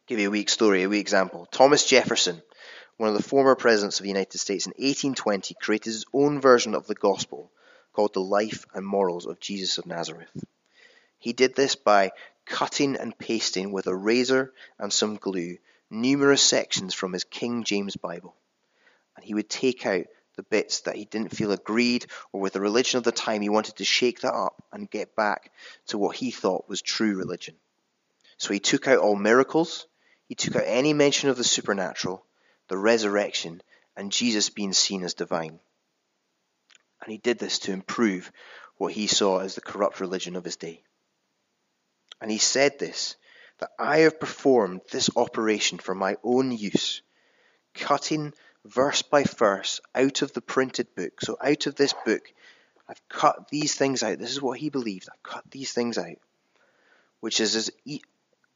Give 0.07 0.19
you 0.19 0.27
a 0.27 0.31
weak 0.31 0.49
story, 0.49 0.83
a 0.83 0.89
weak 0.89 1.01
example. 1.01 1.47
Thomas 1.51 1.85
Jefferson, 1.85 2.41
one 2.97 3.09
of 3.09 3.15
the 3.15 3.23
former 3.23 3.55
presidents 3.55 3.99
of 3.99 4.03
the 4.03 4.09
United 4.09 4.39
States 4.39 4.65
in 4.65 4.71
1820, 4.71 5.55
created 5.55 5.85
his 5.85 6.05
own 6.13 6.41
version 6.41 6.75
of 6.75 6.87
the 6.87 6.95
gospel 6.95 7.51
called 7.93 8.13
The 8.13 8.21
Life 8.21 8.65
and 8.73 8.85
Morals 8.85 9.25
of 9.25 9.39
Jesus 9.39 9.77
of 9.77 9.85
Nazareth. 9.85 10.29
He 11.19 11.33
did 11.33 11.55
this 11.55 11.75
by 11.75 12.11
cutting 12.45 12.95
and 12.95 13.17
pasting 13.17 13.71
with 13.71 13.87
a 13.87 13.95
razor 13.95 14.53
and 14.79 14.91
some 14.91 15.17
glue 15.17 15.57
numerous 15.89 16.41
sections 16.41 16.93
from 16.93 17.13
his 17.13 17.23
King 17.23 17.63
James 17.63 17.95
Bible. 17.95 18.35
And 19.15 19.25
he 19.25 19.33
would 19.33 19.49
take 19.49 19.85
out 19.85 20.05
the 20.35 20.43
bits 20.43 20.81
that 20.81 20.95
he 20.95 21.05
didn't 21.05 21.35
feel 21.35 21.51
agreed 21.51 22.05
or 22.31 22.39
with 22.39 22.53
the 22.53 22.61
religion 22.61 22.97
of 22.97 23.03
the 23.03 23.11
time. 23.11 23.41
He 23.41 23.49
wanted 23.49 23.75
to 23.77 23.85
shake 23.85 24.21
that 24.21 24.33
up 24.33 24.63
and 24.71 24.89
get 24.89 25.15
back 25.15 25.51
to 25.87 25.97
what 25.97 26.15
he 26.15 26.31
thought 26.31 26.69
was 26.69 26.81
true 26.81 27.17
religion. 27.17 27.55
So 28.37 28.53
he 28.53 28.59
took 28.59 28.87
out 28.87 28.99
all 28.99 29.17
miracles, 29.17 29.85
he 30.27 30.35
took 30.35 30.55
out 30.55 30.63
any 30.65 30.93
mention 30.93 31.29
of 31.29 31.35
the 31.35 31.43
supernatural, 31.43 32.23
the 32.69 32.77
resurrection, 32.77 33.61
and 33.97 34.11
Jesus 34.11 34.49
being 34.49 34.71
seen 34.71 35.03
as 35.03 35.13
divine. 35.13 35.59
And 37.01 37.11
he 37.11 37.17
did 37.17 37.39
this 37.39 37.59
to 37.59 37.73
improve 37.73 38.31
what 38.77 38.93
he 38.93 39.07
saw 39.07 39.39
as 39.39 39.55
the 39.55 39.61
corrupt 39.61 39.99
religion 39.99 40.37
of 40.37 40.45
his 40.45 40.55
day. 40.55 40.83
And 42.21 42.29
he 42.29 42.37
said 42.37 42.79
this 42.79 43.15
that 43.59 43.71
I 43.77 43.99
have 43.99 44.19
performed 44.19 44.81
this 44.91 45.09
operation 45.15 45.77
for 45.79 45.93
my 45.93 46.15
own 46.23 46.51
use, 46.51 47.01
cutting 47.73 48.33
verse 48.65 49.01
by 49.01 49.23
verse 49.23 49.81
out 49.93 50.21
of 50.21 50.33
the 50.33 50.41
printed 50.41 50.95
book. 50.95 51.21
So, 51.21 51.37
out 51.41 51.67
of 51.67 51.75
this 51.75 51.93
book, 52.05 52.21
I've 52.87 53.01
cut 53.09 53.49
these 53.49 53.75
things 53.75 54.01
out. 54.01 54.17
This 54.17 54.31
is 54.31 54.41
what 54.41 54.59
he 54.59 54.69
believed. 54.69 55.09
I've 55.11 55.23
cut 55.23 55.43
these 55.51 55.71
things 55.73 55.97
out, 55.97 56.17
which 57.19 57.39
is 57.39 57.55
as 57.55 57.71
e- 57.85 58.01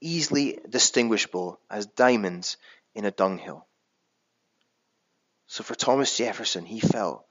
easily 0.02 0.60
distinguishable 0.70 1.60
as 1.70 1.86
diamonds 1.86 2.58
in 2.96 3.06
a 3.06 3.12
dunghill. 3.12 3.68
So, 5.48 5.64
for 5.64 5.76
Thomas 5.76 6.18
Jefferson, 6.18 6.66
he 6.66 6.80
felt 6.80 7.26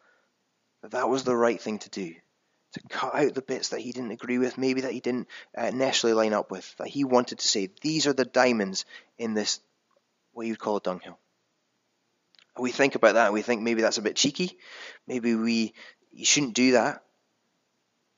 that 0.82 0.92
that 0.92 1.08
was 1.08 1.24
the 1.24 1.36
right 1.36 1.60
thing 1.60 1.78
to 1.80 1.90
do. 1.90 2.14
To 2.72 2.80
cut 2.88 3.14
out 3.14 3.34
the 3.34 3.42
bits 3.42 3.70
that 3.70 3.80
he 3.80 3.92
didn't 3.92 4.12
agree 4.12 4.38
with, 4.38 4.56
maybe 4.56 4.82
that 4.82 4.92
he 4.92 5.00
didn't 5.00 5.28
uh, 5.56 5.70
necessarily 5.70 6.16
line 6.16 6.32
up 6.32 6.50
with, 6.50 6.74
that 6.78 6.88
he 6.88 7.04
wanted 7.04 7.38
to 7.38 7.48
say, 7.48 7.68
these 7.82 8.06
are 8.06 8.14
the 8.14 8.24
diamonds 8.24 8.86
in 9.18 9.34
this, 9.34 9.60
what 10.32 10.46
you'd 10.46 10.58
call 10.58 10.76
a 10.76 10.80
dunghill 10.80 11.18
we 12.58 12.70
think 12.70 12.94
about 12.94 13.14
that 13.14 13.26
and 13.26 13.34
we 13.34 13.42
think 13.42 13.62
maybe 13.62 13.82
that's 13.82 13.98
a 13.98 14.02
bit 14.02 14.16
cheeky. 14.16 14.58
Maybe 15.06 15.34
we 15.34 15.74
you 16.12 16.24
shouldn't 16.24 16.54
do 16.54 16.72
that. 16.72 17.02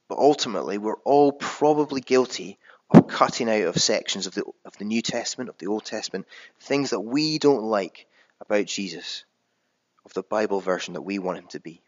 But 0.09 0.19
ultimately, 0.19 0.79
we're 0.79 1.01
all 1.05 1.33
probably 1.33 2.01
guilty 2.01 2.59
of 2.91 3.07
cutting 3.09 3.49
out 3.49 3.63
of 3.63 3.81
sections 3.81 4.27
of 4.27 4.35
the 4.35 4.45
of 4.65 4.77
the 4.79 4.85
New 4.85 5.03
Testament, 5.03 5.51
of 5.51 5.59
the 5.59 5.69
Old 5.69 5.85
Testament, 5.85 6.27
things 6.61 6.91
that 6.91 7.01
we 7.01 7.39
don't 7.39 7.63
like 7.63 8.07
about 8.41 8.67
Jesus, 8.67 9.25
of 10.05 10.13
the 10.13 10.23
Bible 10.23 10.61
version 10.61 10.95
that 10.95 11.03
we 11.03 11.19
want 11.19 11.39
him 11.39 11.47
to 11.49 11.61
be. 11.61 11.81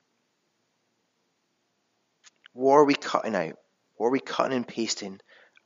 What 2.57 2.77
are 2.77 2.85
we 2.85 2.95
cutting 2.95 3.35
out? 3.35 3.59
What 3.97 4.07
are 4.07 4.13
we 4.13 4.21
cutting 4.21 4.57
and 4.57 4.67
pasting 4.67 5.21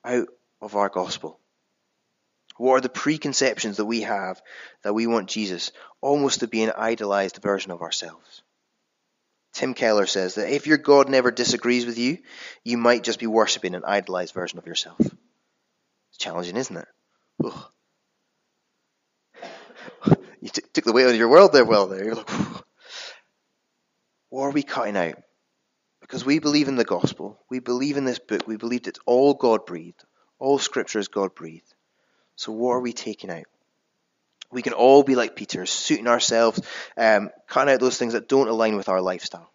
out 0.04 0.26
of 0.60 0.74
our 0.74 0.88
gospel? 0.88 1.38
What 2.56 2.74
are 2.74 2.80
the 2.80 2.88
preconceptions 2.88 3.76
that 3.76 3.84
we 3.86 4.00
have 4.00 4.42
that 4.82 4.92
we 4.92 5.06
want 5.06 5.28
Jesus 5.28 5.70
almost 6.00 6.40
to 6.40 6.48
be 6.48 6.64
an 6.64 6.72
idolized 6.76 7.36
version 7.36 7.70
of 7.70 7.80
ourselves? 7.80 8.42
Tim 9.52 9.72
Keller 9.72 10.06
says 10.06 10.34
that 10.34 10.52
if 10.52 10.66
your 10.66 10.78
God 10.78 11.08
never 11.08 11.30
disagrees 11.30 11.86
with 11.86 11.96
you, 11.96 12.18
you 12.64 12.76
might 12.76 13.04
just 13.04 13.20
be 13.20 13.26
worshipping 13.28 13.76
an 13.76 13.84
idolized 13.86 14.34
version 14.34 14.58
of 14.58 14.66
yourself. 14.66 14.98
It's 14.98 16.18
challenging, 16.18 16.56
isn't 16.56 16.76
it? 16.76 16.88
You 20.40 20.48
t- 20.48 20.62
took 20.72 20.84
the 20.84 20.92
weight 20.92 21.04
out 21.04 21.10
of 21.10 21.16
your 21.16 21.28
world 21.28 21.52
there, 21.52 21.64
well, 21.64 21.86
there. 21.86 22.04
You're 22.04 22.14
like, 22.16 22.30
what 24.28 24.42
are 24.42 24.50
we 24.50 24.64
cutting 24.64 24.96
out? 24.96 25.22
Because 26.10 26.24
we 26.24 26.40
believe 26.40 26.66
in 26.66 26.74
the 26.74 26.82
gospel, 26.82 27.38
we 27.48 27.60
believe 27.60 27.96
in 27.96 28.04
this 28.04 28.18
book, 28.18 28.44
we 28.44 28.56
believe 28.56 28.88
it's 28.88 28.98
all 29.06 29.32
God 29.32 29.64
breathed, 29.64 30.02
all 30.40 30.58
scripture 30.58 30.98
is 30.98 31.06
God 31.06 31.36
breathed. 31.36 31.72
So, 32.34 32.50
what 32.50 32.72
are 32.72 32.80
we 32.80 32.92
taking 32.92 33.30
out? 33.30 33.44
We 34.50 34.62
can 34.62 34.72
all 34.72 35.04
be 35.04 35.14
like 35.14 35.36
Peter, 35.36 35.64
suiting 35.66 36.08
ourselves, 36.08 36.60
um, 36.96 37.30
cutting 37.46 37.72
out 37.72 37.78
those 37.78 37.96
things 37.96 38.14
that 38.14 38.28
don't 38.28 38.48
align 38.48 38.74
with 38.74 38.88
our 38.88 39.00
lifestyle. 39.00 39.52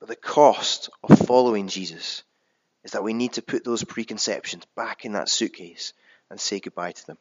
But 0.00 0.08
the 0.08 0.16
cost 0.16 0.88
of 1.04 1.18
following 1.26 1.68
Jesus 1.68 2.22
is 2.84 2.92
that 2.92 3.04
we 3.04 3.12
need 3.12 3.34
to 3.34 3.42
put 3.42 3.62
those 3.62 3.84
preconceptions 3.84 4.64
back 4.74 5.04
in 5.04 5.12
that 5.12 5.28
suitcase 5.28 5.92
and 6.30 6.40
say 6.40 6.60
goodbye 6.60 6.92
to 6.92 7.06
them. 7.08 7.18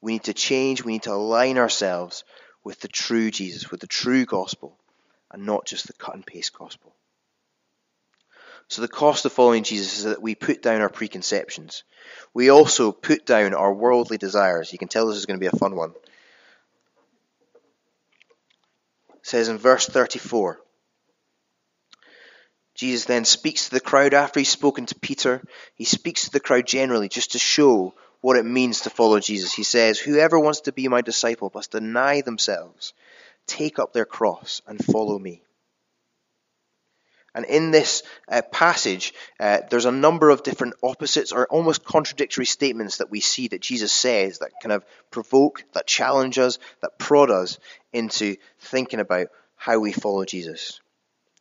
We 0.00 0.12
need 0.12 0.24
to 0.24 0.32
change, 0.32 0.82
we 0.82 0.92
need 0.92 1.02
to 1.02 1.12
align 1.12 1.58
ourselves 1.58 2.24
with 2.64 2.80
the 2.80 2.88
true 2.88 3.30
Jesus, 3.30 3.70
with 3.70 3.80
the 3.80 3.86
true 3.86 4.24
gospel, 4.24 4.78
and 5.30 5.46
not 5.46 5.66
just 5.66 5.86
the 5.86 5.92
cut 5.92 6.14
and 6.14 6.26
paste 6.26 6.52
gospel. 6.52 6.94
So 8.68 8.82
the 8.82 8.88
cost 8.88 9.24
of 9.24 9.32
following 9.32 9.62
Jesus 9.62 9.98
is 9.98 10.04
that 10.04 10.20
we 10.20 10.34
put 10.34 10.62
down 10.62 10.82
our 10.82 10.90
preconceptions. 10.90 11.84
We 12.34 12.50
also 12.50 12.92
put 12.92 13.24
down 13.24 13.54
our 13.54 13.72
worldly 13.72 14.18
desires. 14.18 14.72
You 14.72 14.78
can 14.78 14.88
tell 14.88 15.06
this 15.06 15.16
is 15.16 15.26
going 15.26 15.40
to 15.40 15.44
be 15.44 15.54
a 15.54 15.58
fun 15.58 15.74
one. 15.74 15.92
It 19.14 19.26
says 19.26 19.48
in 19.48 19.58
verse 19.58 19.86
34 19.86 20.60
Jesus 22.78 23.06
then 23.06 23.24
speaks 23.24 23.64
to 23.64 23.70
the 23.72 23.80
crowd 23.80 24.14
after 24.14 24.38
he's 24.38 24.48
spoken 24.48 24.86
to 24.86 24.94
Peter. 24.94 25.42
He 25.74 25.84
speaks 25.84 26.24
to 26.24 26.30
the 26.30 26.38
crowd 26.38 26.64
generally 26.64 27.08
just 27.08 27.32
to 27.32 27.38
show 27.38 27.92
what 28.20 28.36
it 28.36 28.44
means 28.44 28.82
to 28.82 28.90
follow 28.90 29.18
Jesus. 29.18 29.52
He 29.52 29.64
says, 29.64 29.98
Whoever 29.98 30.38
wants 30.38 30.60
to 30.62 30.72
be 30.72 30.86
my 30.86 31.00
disciple 31.00 31.50
must 31.52 31.72
deny 31.72 32.20
themselves, 32.20 32.92
take 33.48 33.80
up 33.80 33.92
their 33.92 34.04
cross, 34.04 34.62
and 34.66 34.84
follow 34.84 35.18
me. 35.18 35.42
And 37.34 37.44
in 37.44 37.70
this 37.70 38.02
uh, 38.28 38.42
passage, 38.42 39.14
uh, 39.38 39.60
there's 39.70 39.84
a 39.84 39.92
number 39.92 40.30
of 40.30 40.42
different 40.42 40.74
opposites 40.82 41.30
or 41.30 41.46
almost 41.46 41.84
contradictory 41.84 42.46
statements 42.46 42.98
that 42.98 43.10
we 43.10 43.20
see 43.20 43.48
that 43.48 43.60
Jesus 43.60 43.92
says 43.92 44.38
that 44.38 44.52
kind 44.62 44.72
of 44.72 44.84
provoke, 45.10 45.62
that 45.72 45.86
challenge 45.86 46.38
us, 46.38 46.58
that 46.80 46.98
prod 46.98 47.30
us 47.30 47.58
into 47.92 48.36
thinking 48.58 48.98
about 48.98 49.28
how 49.56 49.78
we 49.78 49.92
follow 49.92 50.24
Jesus. 50.24 50.80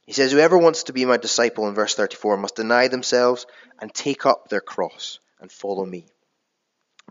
He 0.06 0.14
says, 0.14 0.32
Whoever 0.32 0.58
wants 0.58 0.84
to 0.84 0.94
be 0.94 1.06
my 1.06 1.18
disciple 1.18 1.68
in 1.68 1.74
verse 1.74 1.96
34 1.96 2.38
must 2.38 2.56
deny 2.56 2.88
themselves 2.90 3.46
and 3.80 3.94
take 3.94 4.26
up 4.26 4.50
their 4.50 4.62
cross 4.62 5.20
and 5.40 5.52
follow 5.52 5.86
me. 5.86 6.06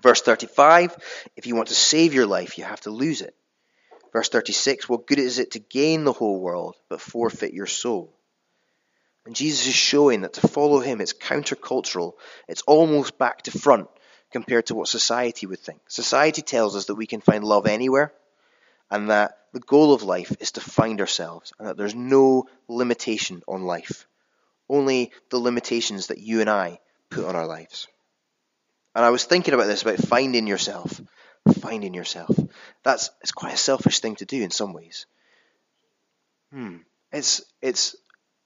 Verse 0.02 0.22
35 0.22 0.96
If 1.36 1.46
you 1.46 1.56
want 1.56 1.68
to 1.68 1.74
save 1.74 2.14
your 2.14 2.26
life, 2.26 2.58
you 2.58 2.64
have 2.64 2.80
to 2.82 2.90
lose 2.90 3.22
it. 3.22 3.34
Verse 4.16 4.30
36 4.30 4.88
What 4.88 5.06
good 5.06 5.18
is 5.18 5.38
it 5.38 5.50
to 5.50 5.58
gain 5.58 6.04
the 6.04 6.12
whole 6.14 6.40
world 6.40 6.74
but 6.88 7.02
forfeit 7.02 7.52
your 7.52 7.66
soul? 7.66 8.10
And 9.26 9.36
Jesus 9.36 9.66
is 9.66 9.74
showing 9.74 10.22
that 10.22 10.32
to 10.34 10.48
follow 10.48 10.80
him, 10.80 11.02
it's 11.02 11.12
countercultural. 11.12 12.14
It's 12.48 12.62
almost 12.62 13.18
back 13.18 13.42
to 13.42 13.50
front 13.50 13.88
compared 14.32 14.64
to 14.68 14.74
what 14.74 14.88
society 14.88 15.46
would 15.46 15.58
think. 15.58 15.82
Society 15.88 16.40
tells 16.40 16.76
us 16.76 16.86
that 16.86 16.94
we 16.94 17.04
can 17.06 17.20
find 17.20 17.44
love 17.44 17.66
anywhere 17.66 18.10
and 18.90 19.10
that 19.10 19.36
the 19.52 19.60
goal 19.60 19.92
of 19.92 20.02
life 20.02 20.34
is 20.40 20.52
to 20.52 20.62
find 20.62 21.02
ourselves 21.02 21.52
and 21.58 21.68
that 21.68 21.76
there's 21.76 21.94
no 21.94 22.46
limitation 22.68 23.42
on 23.46 23.64
life. 23.64 24.06
Only 24.66 25.12
the 25.28 25.38
limitations 25.38 26.06
that 26.06 26.20
you 26.20 26.40
and 26.40 26.48
I 26.48 26.80
put 27.10 27.26
on 27.26 27.36
our 27.36 27.46
lives. 27.46 27.86
And 28.94 29.04
I 29.04 29.10
was 29.10 29.24
thinking 29.24 29.52
about 29.52 29.66
this 29.66 29.82
about 29.82 29.98
finding 29.98 30.46
yourself. 30.46 31.02
Finding 31.60 31.94
yourself. 31.94 32.30
That's 32.82 33.10
it's 33.22 33.32
quite 33.32 33.54
a 33.54 33.58
selfish 33.58 34.00
thing 34.00 34.16
to 34.16 34.24
do 34.24 34.42
in 34.42 34.50
some 34.50 34.72
ways. 34.72 35.06
Hmm. 36.52 36.78
It's 37.12 37.42
it's 37.60 37.96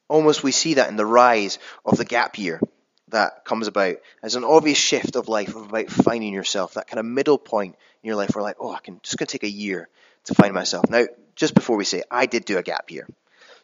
almost 0.08 0.42
we 0.42 0.52
see 0.52 0.74
that 0.74 0.88
in 0.88 0.96
the 0.96 1.06
rise 1.06 1.58
of 1.84 1.96
the 1.96 2.04
gap 2.04 2.38
year 2.38 2.60
that 3.08 3.44
comes 3.44 3.66
about 3.66 3.96
as 4.22 4.36
an 4.36 4.44
obvious 4.44 4.78
shift 4.78 5.16
of 5.16 5.28
life 5.28 5.54
of 5.54 5.68
about 5.68 5.90
finding 5.90 6.32
yourself, 6.32 6.74
that 6.74 6.86
kind 6.86 7.00
of 7.00 7.06
middle 7.06 7.38
point 7.38 7.76
in 8.02 8.08
your 8.08 8.16
life 8.16 8.34
where 8.34 8.42
like, 8.42 8.56
oh, 8.60 8.72
I 8.72 8.80
can 8.80 9.00
just 9.02 9.18
gonna 9.18 9.26
take 9.26 9.44
a 9.44 9.50
year 9.50 9.88
to 10.24 10.34
find 10.34 10.54
myself. 10.54 10.88
Now, 10.88 11.06
just 11.34 11.54
before 11.54 11.76
we 11.76 11.84
say, 11.84 12.02
I 12.10 12.26
did 12.26 12.44
do 12.44 12.58
a 12.58 12.62
gap 12.62 12.90
year, 12.90 13.08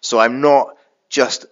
so 0.01 0.19
I'm 0.19 0.41
not 0.41 0.77
just 1.09 1.47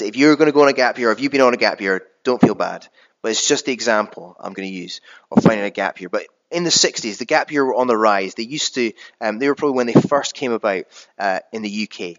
if 0.00 0.16
you're 0.16 0.36
going 0.36 0.46
to 0.46 0.52
go 0.52 0.62
on 0.62 0.68
a 0.68 0.72
gap 0.72 0.98
year, 0.98 1.10
or 1.10 1.12
if 1.12 1.20
you've 1.20 1.32
been 1.32 1.42
on 1.42 1.54
a 1.54 1.58
gap 1.58 1.80
year, 1.80 2.06
don't 2.24 2.40
feel 2.40 2.54
bad. 2.54 2.86
But 3.20 3.32
it's 3.32 3.46
just 3.46 3.66
the 3.66 3.72
example 3.72 4.36
I'm 4.40 4.52
going 4.52 4.68
to 4.68 4.74
use 4.74 5.00
of 5.30 5.42
finding 5.42 5.64
a 5.64 5.70
gap 5.70 6.00
year. 6.00 6.08
But 6.08 6.26
in 6.52 6.64
the 6.64 6.70
60s, 6.70 7.18
the 7.18 7.24
gap 7.24 7.50
year 7.50 7.64
were 7.64 7.74
on 7.74 7.86
the 7.86 7.96
rise. 7.96 8.34
They 8.34 8.44
used 8.44 8.74
to, 8.74 8.92
um, 9.20 9.38
they 9.38 9.48
were 9.48 9.54
probably 9.54 9.76
when 9.76 9.86
they 9.86 9.94
first 9.94 10.34
came 10.34 10.52
about 10.52 10.84
uh, 11.18 11.40
in 11.52 11.62
the 11.62 11.88
UK. 11.88 12.18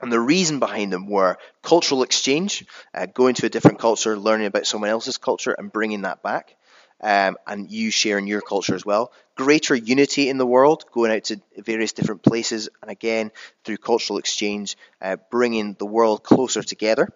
And 0.00 0.12
the 0.12 0.20
reason 0.20 0.58
behind 0.58 0.92
them 0.92 1.06
were 1.06 1.38
cultural 1.62 2.02
exchange, 2.02 2.66
uh, 2.92 3.06
going 3.06 3.34
to 3.36 3.46
a 3.46 3.48
different 3.48 3.78
culture, 3.78 4.18
learning 4.18 4.46
about 4.46 4.66
someone 4.66 4.90
else's 4.90 5.18
culture, 5.18 5.54
and 5.56 5.72
bringing 5.72 6.02
that 6.02 6.22
back. 6.22 6.56
Um, 7.00 7.36
and 7.46 7.70
you 7.70 7.90
sharing 7.90 8.26
your 8.26 8.40
culture 8.40 8.74
as 8.74 8.86
well. 8.86 9.12
Greater 9.36 9.74
unity 9.74 10.28
in 10.28 10.38
the 10.38 10.46
world, 10.46 10.84
going 10.92 11.10
out 11.10 11.24
to 11.24 11.40
various 11.58 11.92
different 11.92 12.22
places, 12.22 12.68
and 12.80 12.90
again 12.90 13.30
through 13.64 13.76
cultural 13.76 14.18
exchange, 14.18 14.76
uh, 15.02 15.16
bringing 15.30 15.74
the 15.74 15.86
world 15.86 16.22
closer 16.22 16.62
together, 16.62 17.08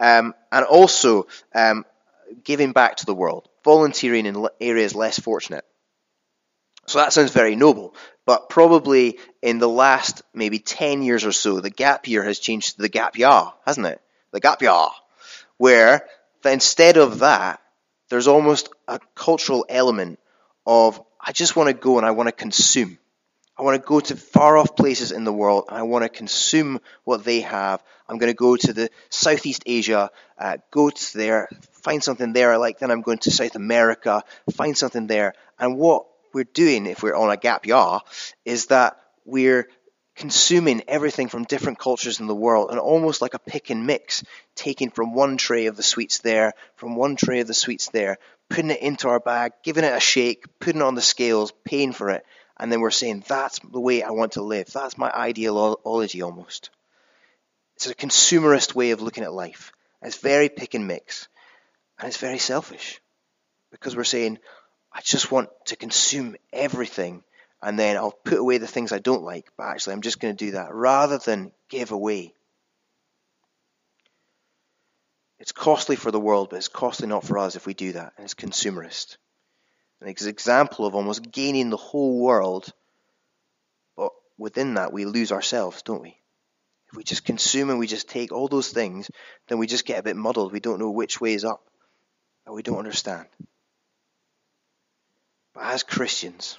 um, 0.00 0.34
and 0.50 0.64
also 0.64 1.26
um, 1.54 1.84
giving 2.42 2.72
back 2.72 2.96
to 2.96 3.06
the 3.06 3.14
world, 3.14 3.48
volunteering 3.68 4.24
in 4.24 4.48
areas 4.62 4.94
less 4.94 5.18
fortunate. 5.18 5.62
So 6.86 7.00
that 7.00 7.12
sounds 7.12 7.32
very 7.32 7.54
noble, 7.54 7.94
but 8.24 8.48
probably 8.48 9.18
in 9.42 9.58
the 9.58 9.68
last 9.68 10.22
maybe 10.32 10.58
10 10.58 11.02
years 11.02 11.26
or 11.26 11.32
so, 11.32 11.60
the 11.60 11.68
gap 11.68 12.08
year 12.08 12.22
has 12.22 12.38
changed 12.38 12.76
to 12.76 12.80
the 12.80 12.88
gap 12.88 13.18
year, 13.18 13.42
hasn't 13.66 13.86
it? 13.86 14.00
The 14.32 14.40
gap 14.40 14.62
year, 14.62 14.86
where 15.58 16.06
instead 16.46 16.96
of 16.96 17.18
that, 17.18 17.60
there's 18.08 18.26
almost 18.26 18.70
a 18.86 19.00
cultural 19.14 19.66
element 19.68 20.18
of 20.64 20.98
I 21.20 21.32
just 21.32 21.54
want 21.54 21.68
to 21.68 21.74
go 21.74 21.98
and 21.98 22.06
I 22.06 22.12
want 22.12 22.28
to 22.28 22.32
consume. 22.32 22.96
I 23.58 23.64
want 23.64 23.82
to 23.82 23.86
go 23.86 24.00
to 24.00 24.16
far 24.16 24.56
off 24.56 24.76
places 24.76 25.12
in 25.12 25.24
the 25.24 25.32
world 25.32 25.64
and 25.68 25.76
I 25.76 25.82
want 25.82 26.04
to 26.04 26.08
consume 26.08 26.80
what 27.04 27.22
they 27.22 27.42
have. 27.42 27.82
I'm 28.08 28.16
going 28.16 28.32
to 28.32 28.44
go 28.48 28.56
to 28.56 28.72
the 28.72 28.88
Southeast 29.10 29.64
Asia, 29.66 30.10
uh, 30.38 30.56
go 30.70 30.88
to 30.88 31.18
there, 31.18 31.50
find 31.82 32.02
something 32.02 32.32
there 32.32 32.52
I 32.52 32.56
like. 32.56 32.78
Then 32.78 32.90
I'm 32.90 33.02
going 33.02 33.18
to 33.18 33.30
South 33.30 33.56
America, 33.56 34.22
find 34.52 34.76
something 34.76 35.06
there. 35.06 35.34
And 35.58 35.78
what 35.78 36.06
we're 36.32 36.44
doing 36.44 36.86
if 36.86 37.02
we're 37.02 37.16
on 37.16 37.30
a 37.30 37.36
gap 37.36 37.66
year 37.66 37.98
is 38.44 38.66
that 38.66 38.98
we're 39.24 39.68
consuming 40.16 40.82
everything 40.88 41.28
from 41.28 41.44
different 41.44 41.78
cultures 41.78 42.18
in 42.18 42.26
the 42.26 42.34
world 42.34 42.70
and 42.70 42.80
almost 42.80 43.22
like 43.22 43.34
a 43.34 43.38
pick 43.38 43.70
and 43.70 43.86
mix, 43.86 44.24
taking 44.56 44.90
from 44.90 45.14
one 45.14 45.36
tray 45.36 45.66
of 45.66 45.76
the 45.76 45.82
sweets 45.82 46.18
there, 46.18 46.52
from 46.74 46.96
one 46.96 47.14
tray 47.14 47.40
of 47.40 47.46
the 47.46 47.54
sweets 47.54 47.88
there, 47.90 48.18
putting 48.50 48.70
it 48.70 48.80
into 48.80 49.08
our 49.08 49.20
bag, 49.20 49.52
giving 49.62 49.84
it 49.84 49.96
a 49.96 50.00
shake, 50.00 50.44
putting 50.58 50.80
it 50.80 50.84
on 50.84 50.96
the 50.96 51.02
scales, 51.02 51.52
paying 51.64 51.92
for 51.92 52.10
it, 52.10 52.24
and 52.58 52.72
then 52.72 52.80
we're 52.80 52.90
saying, 52.90 53.22
that's 53.28 53.60
the 53.60 53.80
way 53.80 54.02
I 54.02 54.10
want 54.10 54.32
to 54.32 54.42
live. 54.42 54.66
That's 54.72 54.98
my 54.98 55.10
ideology 55.10 56.22
almost. 56.22 56.70
It's 57.76 57.86
a 57.86 57.94
consumerist 57.94 58.74
way 58.74 58.90
of 58.90 59.00
looking 59.00 59.22
at 59.22 59.32
life. 59.32 59.72
It's 60.02 60.16
very 60.16 60.48
pick 60.48 60.74
and 60.74 60.88
mix. 60.88 61.28
And 61.98 62.08
it's 62.08 62.16
very 62.16 62.38
selfish. 62.38 63.00
Because 63.70 63.96
we're 63.96 64.04
saying, 64.04 64.38
I 64.92 65.00
just 65.02 65.30
want 65.30 65.50
to 65.66 65.76
consume 65.76 66.36
everything 66.52 67.22
and 67.62 67.78
then 67.78 67.96
I'll 67.96 68.12
put 68.12 68.38
away 68.38 68.58
the 68.58 68.66
things 68.66 68.92
I 68.92 68.98
don't 68.98 69.24
like, 69.24 69.46
but 69.56 69.64
actually 69.64 69.94
I'm 69.94 70.02
just 70.02 70.20
going 70.20 70.36
to 70.36 70.44
do 70.44 70.52
that 70.52 70.72
rather 70.72 71.18
than 71.18 71.52
give 71.68 71.90
away. 71.90 72.34
It's 75.40 75.52
costly 75.52 75.96
for 75.96 76.10
the 76.10 76.20
world, 76.20 76.50
but 76.50 76.56
it's 76.56 76.68
costly 76.68 77.08
not 77.08 77.24
for 77.24 77.38
us 77.38 77.56
if 77.56 77.66
we 77.66 77.74
do 77.74 77.92
that, 77.92 78.12
and 78.16 78.24
it's 78.24 78.34
consumerist. 78.34 79.16
An 80.00 80.08
example 80.08 80.86
of 80.86 80.94
almost 80.94 81.30
gaining 81.30 81.70
the 81.70 81.76
whole 81.76 82.18
world, 82.20 82.72
but 83.96 84.12
within 84.36 84.74
that 84.74 84.92
we 84.92 85.04
lose 85.04 85.32
ourselves, 85.32 85.82
don't 85.82 86.02
we? 86.02 86.16
If 86.90 86.96
we 86.96 87.04
just 87.04 87.24
consume 87.24 87.70
and 87.70 87.78
we 87.78 87.86
just 87.86 88.08
take 88.08 88.32
all 88.32 88.48
those 88.48 88.70
things, 88.70 89.10
then 89.48 89.58
we 89.58 89.66
just 89.66 89.84
get 89.84 89.98
a 89.98 90.02
bit 90.02 90.16
muddled. 90.16 90.52
We 90.52 90.60
don't 90.60 90.78
know 90.78 90.90
which 90.90 91.20
way 91.20 91.34
is 91.34 91.44
up, 91.44 91.67
and 92.48 92.56
we 92.56 92.62
don't 92.62 92.78
understand. 92.78 93.26
But 95.52 95.64
as 95.64 95.82
Christians, 95.82 96.56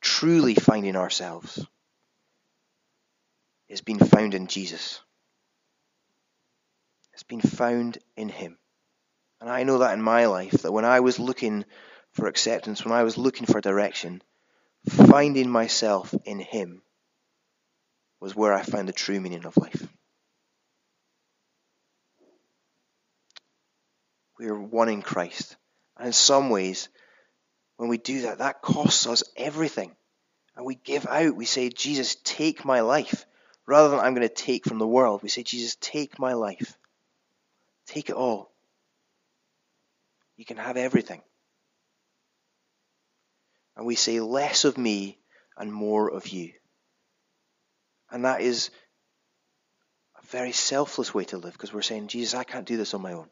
truly 0.00 0.56
finding 0.56 0.96
ourselves 0.96 1.64
is 3.68 3.80
being 3.80 4.00
found 4.00 4.34
in 4.34 4.48
Jesus. 4.48 5.00
It's 7.12 7.22
been 7.22 7.40
found 7.40 7.98
in 8.16 8.28
Him. 8.28 8.58
And 9.40 9.48
I 9.48 9.62
know 9.62 9.78
that 9.78 9.94
in 9.94 10.02
my 10.02 10.26
life, 10.26 10.62
that 10.62 10.72
when 10.72 10.84
I 10.84 10.98
was 10.98 11.20
looking 11.20 11.64
for 12.10 12.26
acceptance, 12.26 12.84
when 12.84 12.92
I 12.92 13.04
was 13.04 13.16
looking 13.16 13.46
for 13.46 13.60
direction, 13.60 14.22
finding 14.88 15.48
myself 15.48 16.12
in 16.24 16.40
Him 16.40 16.82
was 18.18 18.34
where 18.34 18.52
I 18.52 18.62
found 18.62 18.88
the 18.88 18.92
true 18.92 19.20
meaning 19.20 19.44
of 19.44 19.56
life. 19.56 19.86
We 24.38 24.46
are 24.46 24.58
one 24.58 24.88
in 24.88 25.02
Christ. 25.02 25.56
And 25.96 26.06
in 26.06 26.12
some 26.12 26.50
ways, 26.50 26.88
when 27.76 27.88
we 27.88 27.98
do 27.98 28.22
that, 28.22 28.38
that 28.38 28.62
costs 28.62 29.06
us 29.06 29.24
everything. 29.36 29.94
And 30.56 30.64
we 30.64 30.74
give 30.74 31.06
out. 31.06 31.36
We 31.36 31.44
say, 31.44 31.68
Jesus, 31.68 32.16
take 32.24 32.64
my 32.64 32.80
life. 32.80 33.26
Rather 33.66 33.90
than 33.90 34.00
I'm 34.00 34.14
going 34.14 34.26
to 34.26 34.34
take 34.34 34.64
from 34.64 34.78
the 34.78 34.86
world, 34.86 35.22
we 35.22 35.28
say, 35.28 35.42
Jesus, 35.42 35.76
take 35.80 36.18
my 36.18 36.32
life. 36.32 36.76
Take 37.86 38.10
it 38.10 38.16
all. 38.16 38.50
You 40.36 40.44
can 40.44 40.56
have 40.56 40.76
everything. 40.76 41.22
And 43.76 43.86
we 43.86 43.94
say, 43.94 44.20
less 44.20 44.64
of 44.64 44.78
me 44.78 45.18
and 45.56 45.72
more 45.72 46.10
of 46.10 46.28
you. 46.28 46.52
And 48.10 48.24
that 48.24 48.40
is 48.40 48.70
a 50.20 50.26
very 50.26 50.52
selfless 50.52 51.12
way 51.12 51.24
to 51.26 51.38
live 51.38 51.52
because 51.52 51.72
we're 51.72 51.82
saying, 51.82 52.08
Jesus, 52.08 52.34
I 52.34 52.44
can't 52.44 52.66
do 52.66 52.76
this 52.76 52.94
on 52.94 53.02
my 53.02 53.12
own. 53.12 53.28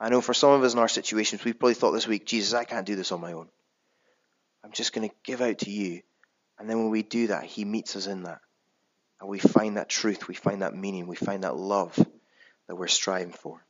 I 0.00 0.08
know 0.08 0.20
for 0.20 0.34
some 0.34 0.50
of 0.50 0.62
us 0.62 0.72
in 0.72 0.78
our 0.78 0.88
situations, 0.88 1.44
we've 1.44 1.58
probably 1.58 1.74
thought 1.74 1.92
this 1.92 2.08
week, 2.08 2.26
Jesus, 2.26 2.52
I 2.54 2.64
can't 2.64 2.86
do 2.86 2.96
this 2.96 3.12
on 3.12 3.20
my 3.20 3.32
own. 3.32 3.48
I'm 4.64 4.72
just 4.72 4.92
going 4.92 5.08
to 5.08 5.14
give 5.24 5.40
out 5.40 5.58
to 5.60 5.70
you. 5.70 6.02
And 6.58 6.68
then 6.68 6.78
when 6.78 6.90
we 6.90 7.02
do 7.02 7.28
that, 7.28 7.44
He 7.44 7.64
meets 7.64 7.96
us 7.96 8.06
in 8.06 8.24
that. 8.24 8.40
And 9.20 9.28
we 9.28 9.38
find 9.38 9.76
that 9.76 9.88
truth, 9.88 10.28
we 10.28 10.34
find 10.34 10.62
that 10.62 10.74
meaning, 10.74 11.06
we 11.06 11.16
find 11.16 11.44
that 11.44 11.56
love 11.56 11.96
that 12.66 12.74
we're 12.74 12.88
striving 12.88 13.32
for. 13.32 13.64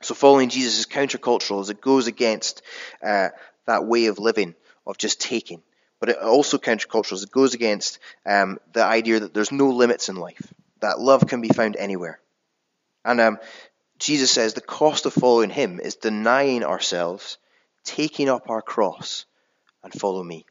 So 0.00 0.14
following 0.14 0.48
Jesus 0.48 0.80
is 0.80 0.86
countercultural 0.86 1.60
as 1.60 1.70
it 1.70 1.80
goes 1.80 2.06
against 2.08 2.62
uh, 3.02 3.28
that 3.66 3.86
way 3.86 4.06
of 4.06 4.18
living, 4.18 4.54
of 4.86 4.98
just 4.98 5.20
taking. 5.20 5.62
But 6.00 6.08
it 6.08 6.18
also 6.18 6.58
countercultural 6.58 7.12
as 7.12 7.22
it 7.22 7.30
goes 7.30 7.54
against 7.54 8.00
um, 8.26 8.58
the 8.72 8.82
idea 8.82 9.20
that 9.20 9.32
there's 9.32 9.52
no 9.52 9.68
limits 9.68 10.08
in 10.08 10.16
life, 10.16 10.52
that 10.80 10.98
love 10.98 11.28
can 11.28 11.40
be 11.40 11.48
found 11.48 11.76
anywhere. 11.76 12.18
And 13.04 13.20
um, 13.20 13.38
Jesus 14.02 14.32
says 14.32 14.54
the 14.54 14.60
cost 14.60 15.06
of 15.06 15.12
following 15.12 15.50
him 15.50 15.78
is 15.78 15.94
denying 15.94 16.64
ourselves, 16.64 17.38
taking 17.84 18.28
up 18.28 18.50
our 18.50 18.60
cross, 18.60 19.26
and 19.84 19.92
follow 19.92 20.22
me. 20.22 20.44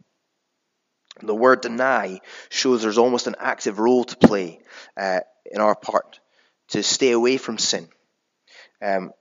The 1.22 1.36
word 1.36 1.62
deny 1.62 2.22
shows 2.50 2.82
there's 2.82 2.98
almost 2.98 3.28
an 3.28 3.36
active 3.40 3.78
role 3.80 4.06
to 4.06 4.16
play 4.16 4.60
uh, 4.96 5.20
in 5.46 5.60
our 5.60 5.76
part 5.76 6.20
to 6.70 6.82
stay 6.82 7.12
away 7.12 7.36
from 7.36 7.58
sin. 7.58 7.90
Um, 8.82 9.12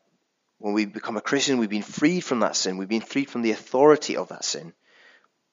when 0.58 0.74
we 0.74 0.84
become 0.84 1.16
a 1.16 1.22
Christian, 1.22 1.58
we've 1.58 1.68
been 1.68 1.82
freed 1.82 2.20
from 2.20 2.40
that 2.40 2.54
sin. 2.54 2.76
We've 2.76 2.88
been 2.88 3.00
freed 3.00 3.30
from 3.30 3.42
the 3.42 3.50
authority 3.50 4.16
of 4.16 4.28
that 4.28 4.44
sin. 4.44 4.72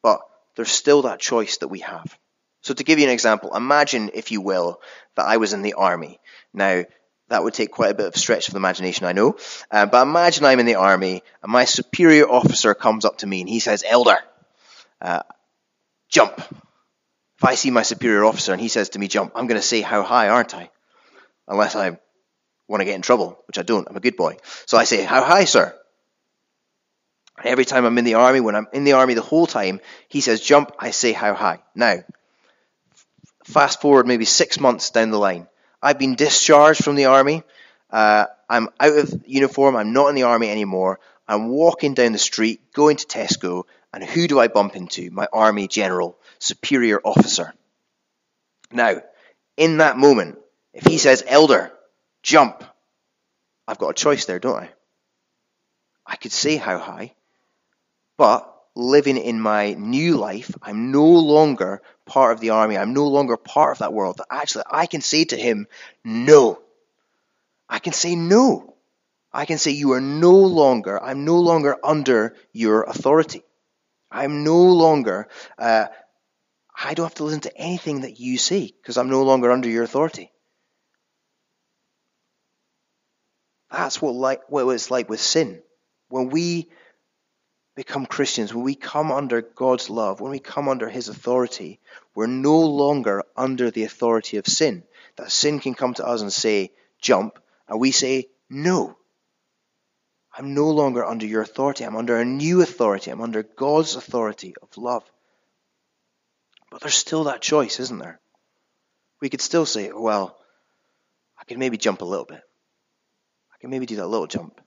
But 0.04 0.22
there's 0.56 0.72
still 0.72 1.04
that 1.04 1.20
choice 1.20 1.58
that 1.58 1.70
we 1.70 1.80
have. 1.80 2.18
So, 2.62 2.74
to 2.74 2.84
give 2.84 3.00
you 3.00 3.06
an 3.06 3.13
example, 3.13 3.56
imagine, 3.56 4.12
if 4.13 4.32
you 4.32 4.42
will, 4.42 4.82
that 5.16 5.26
I 5.26 5.38
was 5.38 5.54
in 5.54 5.62
the 5.62 5.74
army. 5.74 6.20
Now, 6.54 6.84
that 7.30 7.44
would 7.44 7.54
take 7.54 7.72
quite 7.72 7.92
a 7.92 7.96
bit 7.96 8.06
of 8.08 8.16
stretch 8.16 8.48
of 8.48 8.54
the 8.54 8.60
imagination, 8.60 9.06
I 9.06 9.12
know. 9.12 9.38
Uh, 9.70 9.86
but 9.86 10.04
imagine 10.04 10.46
I'm 10.46 10.60
in 10.60 10.66
the 10.66 10.76
army 10.76 11.24
and 11.44 11.52
my 11.52 11.66
superior 11.66 12.30
officer 12.30 12.74
comes 12.74 13.06
up 13.06 13.18
to 13.20 13.28
me 13.28 13.42
and 13.42 13.50
he 13.50 13.60
says, 13.60 13.84
Elder, 13.86 14.18
uh, 15.02 15.24
jump. 16.10 16.40
If 16.40 17.44
I 17.44 17.56
see 17.56 17.70
my 17.70 17.84
superior 17.84 18.26
officer 18.26 18.52
and 18.52 18.62
he 18.62 18.70
says 18.70 18.90
to 18.90 19.00
me, 19.00 19.08
jump, 19.08 19.34
I'm 19.36 19.48
going 19.48 19.60
to 19.60 19.68
say, 19.68 19.82
how 19.82 20.04
high, 20.04 20.30
aren't 20.30 20.56
I? 20.56 20.70
Unless 21.48 21.76
I 21.76 22.00
want 22.68 22.82
to 22.82 22.86
get 22.86 22.96
in 22.96 23.02
trouble, 23.02 23.44
which 23.48 23.60
I 23.60 23.63
don't. 23.63 23.88
I'm 23.88 23.96
a 23.96 24.02
good 24.02 24.18
boy. 24.18 24.38
So 24.66 24.78
I 24.78 24.86
say, 24.86 25.04
how 25.04 25.24
high, 25.24 25.46
sir? 25.46 25.78
And 27.38 27.48
every 27.48 27.66
time 27.66 27.86
I'm 27.86 27.98
in 27.98 28.06
the 28.06 28.16
army, 28.16 28.40
when 28.40 28.56
I'm 28.56 28.68
in 28.74 28.84
the 28.84 28.94
army 28.94 29.13
the 29.13 29.22
whole 29.22 29.46
time, 29.46 29.80
he 30.08 30.22
says, 30.22 30.42
jump, 30.42 30.72
I 30.80 30.92
say, 30.92 31.12
how 31.12 31.34
high. 31.36 31.60
Now, 31.76 32.00
fast 33.44 33.82
forward 33.82 34.08
maybe 34.08 34.26
six 34.26 34.60
months 34.60 34.90
down 34.90 35.12
the 35.12 35.20
line. 35.20 35.48
I've 35.82 36.00
been 36.00 36.16
discharged 36.16 36.84
from 36.84 36.96
the 36.96 37.06
army. 37.06 37.44
Uh, 37.90 38.26
I'm 38.50 38.70
out 38.80 38.98
of 38.98 39.24
uniform. 39.26 39.76
I'm 39.76 39.94
not 39.94 40.08
in 40.10 40.16
the 40.16 40.24
army 40.24 40.50
anymore. 40.50 41.00
I'm 41.28 41.50
walking 41.50 41.94
down 41.94 42.13
the 42.13 42.18
street, 42.18 42.72
going 42.74 42.98
to 42.98 43.06
Tesco, 43.06 43.63
and 43.94 44.04
who 44.04 44.28
do 44.28 44.40
I 44.40 44.48
bump 44.48 44.76
into? 44.76 45.12
My 45.12 45.28
army 45.32 45.68
general, 45.68 46.18
superior 46.40 47.00
officer. 47.04 47.54
Now, 48.72 49.02
in 49.56 49.78
that 49.78 49.98
moment, 49.98 50.38
if 50.74 50.86
he 50.86 50.98
says, 50.98 51.24
Elder, 51.28 51.72
jump, 52.24 52.63
I've 53.68 53.78
got 53.78 53.90
a 53.90 53.94
choice 53.94 54.26
there, 54.26 54.40
don't 54.40 54.63
I? 54.63 54.70
I 56.06 56.16
could 56.16 56.32
say 56.32 56.56
how 56.56 56.78
high, 56.78 57.13
but 58.18 58.57
living 58.78 59.18
in 59.18 59.42
my 59.42 59.74
new 59.74 60.18
life, 60.18 60.54
I'm 60.62 60.92
no 60.92 61.06
longer 61.06 61.82
part 62.06 62.34
of 62.34 62.40
the 62.40 62.52
army. 62.52 62.78
I'm 62.78 62.94
no 62.94 63.08
longer 63.08 63.36
part 63.36 63.72
of 63.72 63.80
that 63.80 63.94
world. 63.94 64.22
Actually, 64.30 64.66
I 64.70 64.86
can 64.86 65.02
say 65.02 65.26
to 65.26 65.36
him, 65.36 65.68
no. 66.06 66.62
I 67.68 67.80
can 67.80 67.94
say 67.94 68.16
no. 68.16 68.76
I 69.34 69.46
can 69.46 69.58
say 69.58 69.72
you 69.72 69.94
are 69.94 70.02
no 70.02 70.32
longer, 70.32 71.02
I'm 71.04 71.26
no 71.26 71.40
longer 71.40 71.76
under 71.84 72.36
your 72.54 72.84
authority. 72.84 73.44
I'm 74.10 74.44
no 74.44 74.58
longer, 74.58 75.28
uh, 75.58 75.88
I 76.80 76.94
don't 76.94 77.06
have 77.06 77.16
to 77.16 77.24
listen 77.24 77.42
to 77.42 77.58
anything 77.58 78.02
that 78.02 78.20
you 78.20 78.38
say 78.38 78.72
because 78.82 78.98
I'm 78.98 79.10
no 79.10 79.24
longer 79.24 79.52
under 79.52 79.68
your 79.68 79.84
authority. 79.84 80.32
That's 83.72 84.02
what, 84.02 84.16
like, 84.16 84.42
what 84.50 84.68
it's 84.70 84.92
like 84.92 85.10
with 85.10 85.20
sin. 85.20 85.62
When 86.10 86.30
we 86.30 86.70
become 87.78 88.08
Christians, 88.08 88.56
when 88.56 88.63
we 88.63 88.74
come 88.74 89.12
under 89.12 89.44
God's 89.44 89.88
love, 89.88 90.20
when 90.20 90.32
we 90.32 90.40
come 90.40 90.68
under 90.68 90.90
His 90.90 91.10
authority, 91.10 91.80
we're 92.16 92.26
no 92.26 92.60
longer 92.60 93.24
under 93.38 93.70
the 93.70 93.84
authority 93.84 94.38
of 94.38 94.48
sin. 94.48 94.84
That 95.16 95.32
sin 95.32 95.60
can 95.60 95.76
come 95.76 95.94
to 95.94 96.06
us 96.06 96.22
and 96.22 96.34
say, 96.34 96.72
jump, 97.00 97.38
and 97.70 97.80
we 97.80 97.92
say, 97.92 98.30
no. 98.50 98.98
I'm 100.36 100.56
no 100.56 100.72
longer 100.72 101.06
under 101.06 101.28
your 101.28 101.44
authority. 101.44 101.84
I'm 101.84 101.96
under 101.96 102.18
a 102.18 102.26
new 102.26 102.62
authority. 102.62 103.12
I'm 103.12 103.22
under 103.22 103.44
God's 103.44 103.96
authority 103.96 104.56
of 104.60 104.76
love. 104.76 105.04
But 106.72 106.82
there's 106.82 106.96
still 106.96 107.26
that 107.26 107.44
choice, 107.44 107.80
isn't 107.80 108.00
there? 108.00 108.20
We 109.22 109.30
could 109.30 109.42
still 109.42 109.68
say, 109.68 109.92
well, 109.92 110.36
I 111.40 111.46
could 111.46 111.60
maybe 111.60 111.78
jump 111.78 112.02
a 112.02 112.06
little 112.06 112.26
bit. 112.26 112.42
I 113.54 113.58
can 113.62 113.70
maybe 113.70 113.86
do 113.86 113.98
that 113.98 114.08
little 114.08 114.28
jump. 114.28 114.60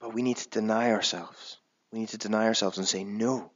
But 0.00 0.14
we 0.14 0.22
need 0.22 0.38
to 0.38 0.48
deny 0.48 0.92
ourselves. 0.92 1.58
We 1.92 2.00
need 2.00 2.08
to 2.10 2.18
deny 2.18 2.46
ourselves 2.46 2.78
and 2.78 2.88
say, 2.88 3.04
no, 3.04 3.50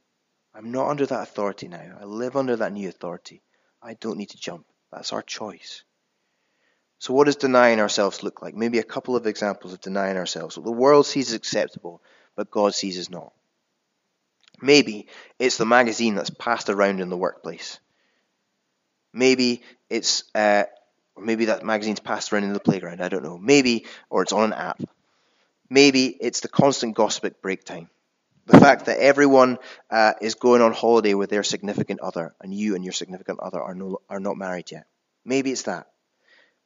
I'm 0.53 0.71
not 0.71 0.89
under 0.89 1.05
that 1.05 1.23
authority 1.23 1.67
now. 1.67 1.97
I 1.99 2.05
live 2.05 2.35
under 2.35 2.55
that 2.55 2.73
new 2.73 2.87
authority. 2.87 3.41
I 3.81 3.95
don't 3.95 4.17
need 4.17 4.29
to 4.29 4.37
jump. 4.37 4.65
That's 4.91 5.11
our 5.13 5.21
choice. 5.21 5.83
So, 6.99 7.13
what 7.13 7.25
does 7.25 7.35
denying 7.35 7.79
ourselves 7.79 8.23
look 8.23 8.41
like? 8.41 8.55
Maybe 8.55 8.79
a 8.79 8.83
couple 8.83 9.15
of 9.15 9.27
examples 9.27 9.73
of 9.73 9.81
denying 9.81 10.17
ourselves. 10.17 10.57
What 10.57 10.65
the 10.65 10.71
world 10.71 11.05
sees 11.05 11.29
as 11.29 11.33
acceptable, 11.35 12.01
but 12.35 12.49
God 12.49 12.73
sees 12.73 12.97
as 12.97 13.09
not. 13.09 13.33
Maybe 14.61 15.07
it's 15.37 15.57
the 15.57 15.65
magazine 15.65 16.15
that's 16.15 16.29
passed 16.29 16.69
around 16.69 17.01
in 17.01 17.09
the 17.09 17.17
workplace. 17.17 17.79
Maybe 19.11 19.63
it's, 19.89 20.23
uh, 20.33 20.63
or 21.15 21.23
maybe 21.23 21.45
that 21.45 21.65
magazine's 21.65 21.99
passed 21.99 22.31
around 22.31 22.45
in 22.45 22.53
the 22.53 22.59
playground. 22.59 23.01
I 23.01 23.09
don't 23.09 23.23
know. 23.23 23.37
Maybe, 23.37 23.85
or 24.09 24.21
it's 24.21 24.33
on 24.33 24.45
an 24.45 24.53
app. 24.53 24.81
Maybe 25.69 26.07
it's 26.07 26.41
the 26.41 26.47
constant 26.47 26.95
gossip 26.95 27.25
at 27.25 27.41
break 27.41 27.63
time. 27.63 27.89
The 28.45 28.59
fact 28.59 28.85
that 28.85 28.99
everyone 28.99 29.57
uh, 29.89 30.13
is 30.21 30.35
going 30.35 30.61
on 30.61 30.71
holiday 30.71 31.15
with 31.15 31.31
their 31.31 31.41
significant 31.41 31.99
other, 32.01 32.35
and 32.41 32.53
you 32.53 32.75
and 32.75 32.83
your 32.83 32.93
significant 32.93 33.39
other 33.39 33.59
are, 33.59 33.73
no, 33.73 33.99
are 34.07 34.19
not 34.19 34.37
married 34.37 34.71
yet. 34.71 34.85
Maybe 35.25 35.51
it's 35.51 35.63
that. 35.63 35.87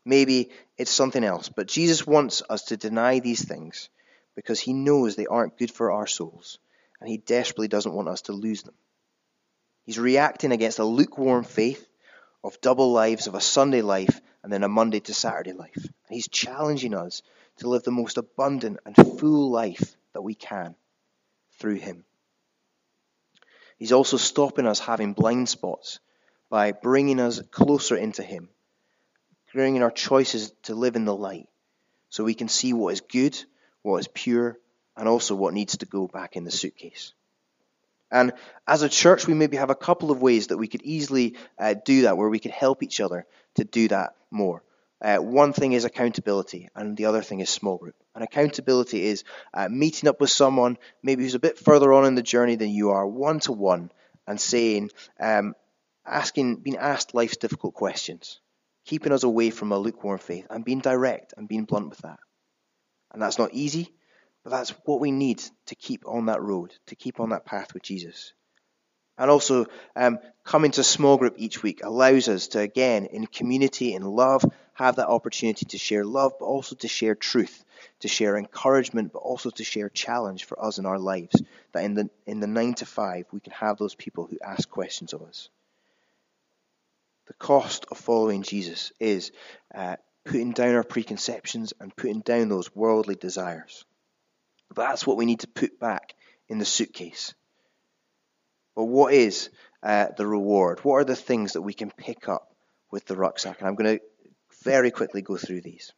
Maybe 0.06 0.52
it's 0.78 0.92
something 0.92 1.24
else. 1.24 1.48
But 1.48 1.68
Jesus 1.68 2.06
wants 2.06 2.44
us 2.50 2.64
to 2.66 2.78
deny 2.78 3.20
these 3.20 3.48
things 3.48 3.90
because 4.36 4.60
he 4.60 4.74
knows 4.74 5.16
they 5.16 5.26
aren't 5.26 5.58
good 5.58 5.72
for 5.72 5.92
our 5.92 6.08
souls, 6.08 6.60
and 7.00 7.10
he 7.10 7.18
desperately 7.18 7.70
doesn't 7.70 7.94
want 7.94 8.10
us 8.10 8.24
to 8.24 8.34
lose 8.34 8.64
them. 8.64 8.76
He's 9.86 10.00
reacting 10.00 10.52
against 10.52 10.80
a 10.80 10.84
lukewarm 10.84 11.46
faith 11.46 11.88
of 12.44 12.60
double 12.62 12.92
lives, 12.92 13.28
of 13.28 13.36
a 13.36 13.42
Sunday 13.42 13.82
life 13.82 14.20
and 14.44 14.52
then 14.52 14.64
a 14.64 14.70
Monday 14.70 15.00
to 15.02 15.14
Saturday 15.14 15.54
life. 15.54 15.76
And 15.76 15.94
he's 16.10 16.28
challenging 16.28 16.94
us 16.94 17.22
to 17.58 17.70
live 17.70 17.84
the 17.84 17.92
most 17.92 18.18
abundant 18.18 18.80
and 18.86 18.96
full 18.96 19.52
life 19.52 19.96
that 20.14 20.22
we 20.22 20.34
can 20.34 20.76
through 21.60 21.76
him. 21.76 22.06
He's 23.78 23.92
also 23.92 24.18
stopping 24.18 24.66
us 24.66 24.80
having 24.80 25.14
blind 25.14 25.50
spots 25.50 26.00
by 26.50 26.72
bringing 26.72 27.20
us 27.20 27.42
closer 27.52 27.96
into 27.96 28.24
him 28.24 28.50
bringing 29.54 29.84
our 29.84 29.92
choices 29.92 30.52
to 30.64 30.76
live 30.76 30.96
in 30.96 31.06
the 31.06 31.16
light 31.16 31.48
so 32.10 32.24
we 32.24 32.34
can 32.34 32.48
see 32.48 32.74
what 32.74 32.94
is 32.94 33.02
good, 33.02 33.38
what 33.82 33.98
is 33.98 34.08
pure, 34.08 34.58
and 34.96 35.08
also 35.08 35.36
what 35.36 35.54
needs 35.54 35.78
to 35.78 35.86
go 35.86 36.08
back 36.08 36.36
in 36.36 36.44
the 36.44 36.52
suitcase. 36.52 37.14
And 38.12 38.34
as 38.68 38.82
a 38.82 38.90
church, 38.90 39.28
we 39.28 39.34
maybe 39.34 39.58
have 39.58 39.70
a 39.70 39.76
couple 39.76 40.12
of 40.12 40.22
ways 40.22 40.48
that 40.48 40.58
we 40.58 40.68
could 40.68 40.82
easily 40.82 41.36
uh, 41.58 41.76
do 41.86 42.04
that, 42.04 42.18
where 42.18 42.30
we 42.30 42.40
could 42.40 42.52
help 42.52 42.84
each 42.84 43.02
other 43.02 43.26
to 43.56 43.64
do 43.64 43.88
that 43.90 44.16
more. 44.32 44.64
Uh, 45.02 45.18
one 45.18 45.54
thing 45.54 45.74
is 45.74 45.86
accountability, 45.86 46.70
and 46.76 46.98
the 46.98 47.06
other 47.06 47.22
thing 47.22 47.40
is 47.40 47.50
small 47.50 47.78
group. 47.78 47.96
And 48.16 48.24
accountability 48.24 49.06
is 49.06 49.24
uh, 49.54 49.70
meeting 49.70 50.10
up 50.10 50.20
with 50.20 50.30
someone, 50.30 50.78
maybe 51.02 51.24
who's 51.24 51.36
a 51.36 51.40
bit 51.40 51.58
further 51.58 51.94
on 51.94 52.06
in 52.06 52.16
the 52.16 52.24
journey 52.24 52.56
than 52.56 52.70
you 52.72 52.90
are, 52.90 53.08
one 53.08 53.40
to 53.42 53.54
one, 53.54 53.92
and 54.28 54.42
saying, 54.42 54.90
um, 55.20 55.56
asking, 56.06 56.58
being 56.58 56.78
asked 56.78 57.14
life's 57.14 57.38
difficult 57.38 57.76
questions 57.76 58.40
keeping 58.90 59.12
us 59.12 59.24
away 59.24 59.52
from 59.52 59.72
a 59.72 59.78
lukewarm 59.78 60.18
faith 60.18 60.48
and 60.50 60.66
being 60.66 60.80
direct 60.80 61.36
and 61.38 61.48
being 61.48 61.66
blunt 61.66 61.90
with 61.90 62.00
that. 62.00 62.20
And 63.12 63.22
that's 63.22 63.38
not 63.38 63.54
easy, 63.54 63.94
that's 64.50 64.72
what 64.86 65.00
we 65.00 65.12
need 65.12 65.42
to 65.68 65.76
keep 65.76 66.04
on 66.06 66.26
that 66.28 66.42
road, 66.42 66.74
to 66.88 66.96
keep 66.96 67.20
on 67.20 67.30
that 67.30 67.46
path 67.46 67.74
with 67.74 67.84
Jesus. 67.84 68.34
And 69.18 69.30
also, 69.30 69.66
um, 69.98 70.20
coming 70.46 70.72
to 70.72 70.84
small 70.84 71.18
group 71.18 71.36
each 71.38 71.62
week 71.62 71.82
allows 71.84 72.30
us 72.30 72.48
to, 72.50 72.60
again, 72.60 73.06
in 73.06 73.28
community, 73.28 73.94
in 73.94 74.04
love, 74.04 74.46
have 74.74 74.96
that 74.96 75.10
opportunity 75.10 75.66
to 75.66 75.78
share 75.78 76.06
love, 76.06 76.34
but 76.40 76.46
also 76.46 76.76
to 76.78 76.88
share 76.88 77.16
truth, 77.16 77.66
to 78.00 78.08
share 78.08 78.38
encouragement, 78.38 79.12
but 79.12 79.20
also 79.20 79.50
to 79.50 79.64
share 79.66 79.90
challenge 79.90 80.46
for 80.46 80.64
us 80.64 80.78
in 80.78 80.86
our 80.86 80.98
lives. 80.98 81.36
That 81.74 81.84
in 81.84 81.96
the 81.96 82.10
in 82.26 82.40
the 82.40 82.48
nine 82.48 82.76
to 82.76 82.86
five, 82.86 83.26
we 83.34 83.42
can 83.42 83.52
have 83.52 83.78
those 83.78 83.94
people 83.94 84.26
who 84.26 84.38
ask 84.42 84.70
questions 84.70 85.12
of 85.12 85.22
us. 85.22 85.50
The 87.28 87.34
cost 87.34 87.86
of 87.92 87.98
following 87.98 88.44
Jesus 88.44 88.94
is 89.02 89.34
uh, 89.76 89.98
putting 90.24 90.54
down 90.54 90.76
our 90.76 90.84
preconceptions 90.84 91.74
and 91.80 91.96
putting 91.96 92.22
down 92.22 92.48
those 92.48 92.74
worldly 92.74 93.16
desires. 93.16 93.84
That's 94.76 95.06
what 95.06 95.18
we 95.18 95.26
need 95.26 95.42
to 95.42 95.48
put 95.48 95.80
back 95.80 96.14
in 96.48 96.60
the 96.60 96.66
suitcase. 96.66 97.34
But 98.76 98.86
what 98.86 99.14
is 99.14 99.50
uh, 99.84 100.08
the 100.16 100.28
reward? 100.28 100.80
What 100.84 100.96
are 100.96 101.04
the 101.04 101.16
things 101.16 101.54
that 101.54 101.62
we 101.62 101.74
can 101.74 101.92
pick 101.92 102.30
up 102.30 102.54
with 102.92 103.06
the 103.06 103.16
rucksack? 103.16 103.60
And 103.60 103.68
I'm 103.68 103.76
going 103.76 103.98
to 103.98 104.04
very 104.64 104.92
quickly 104.92 105.22
go 105.22 105.38
through 105.38 105.62
these. 105.62 105.92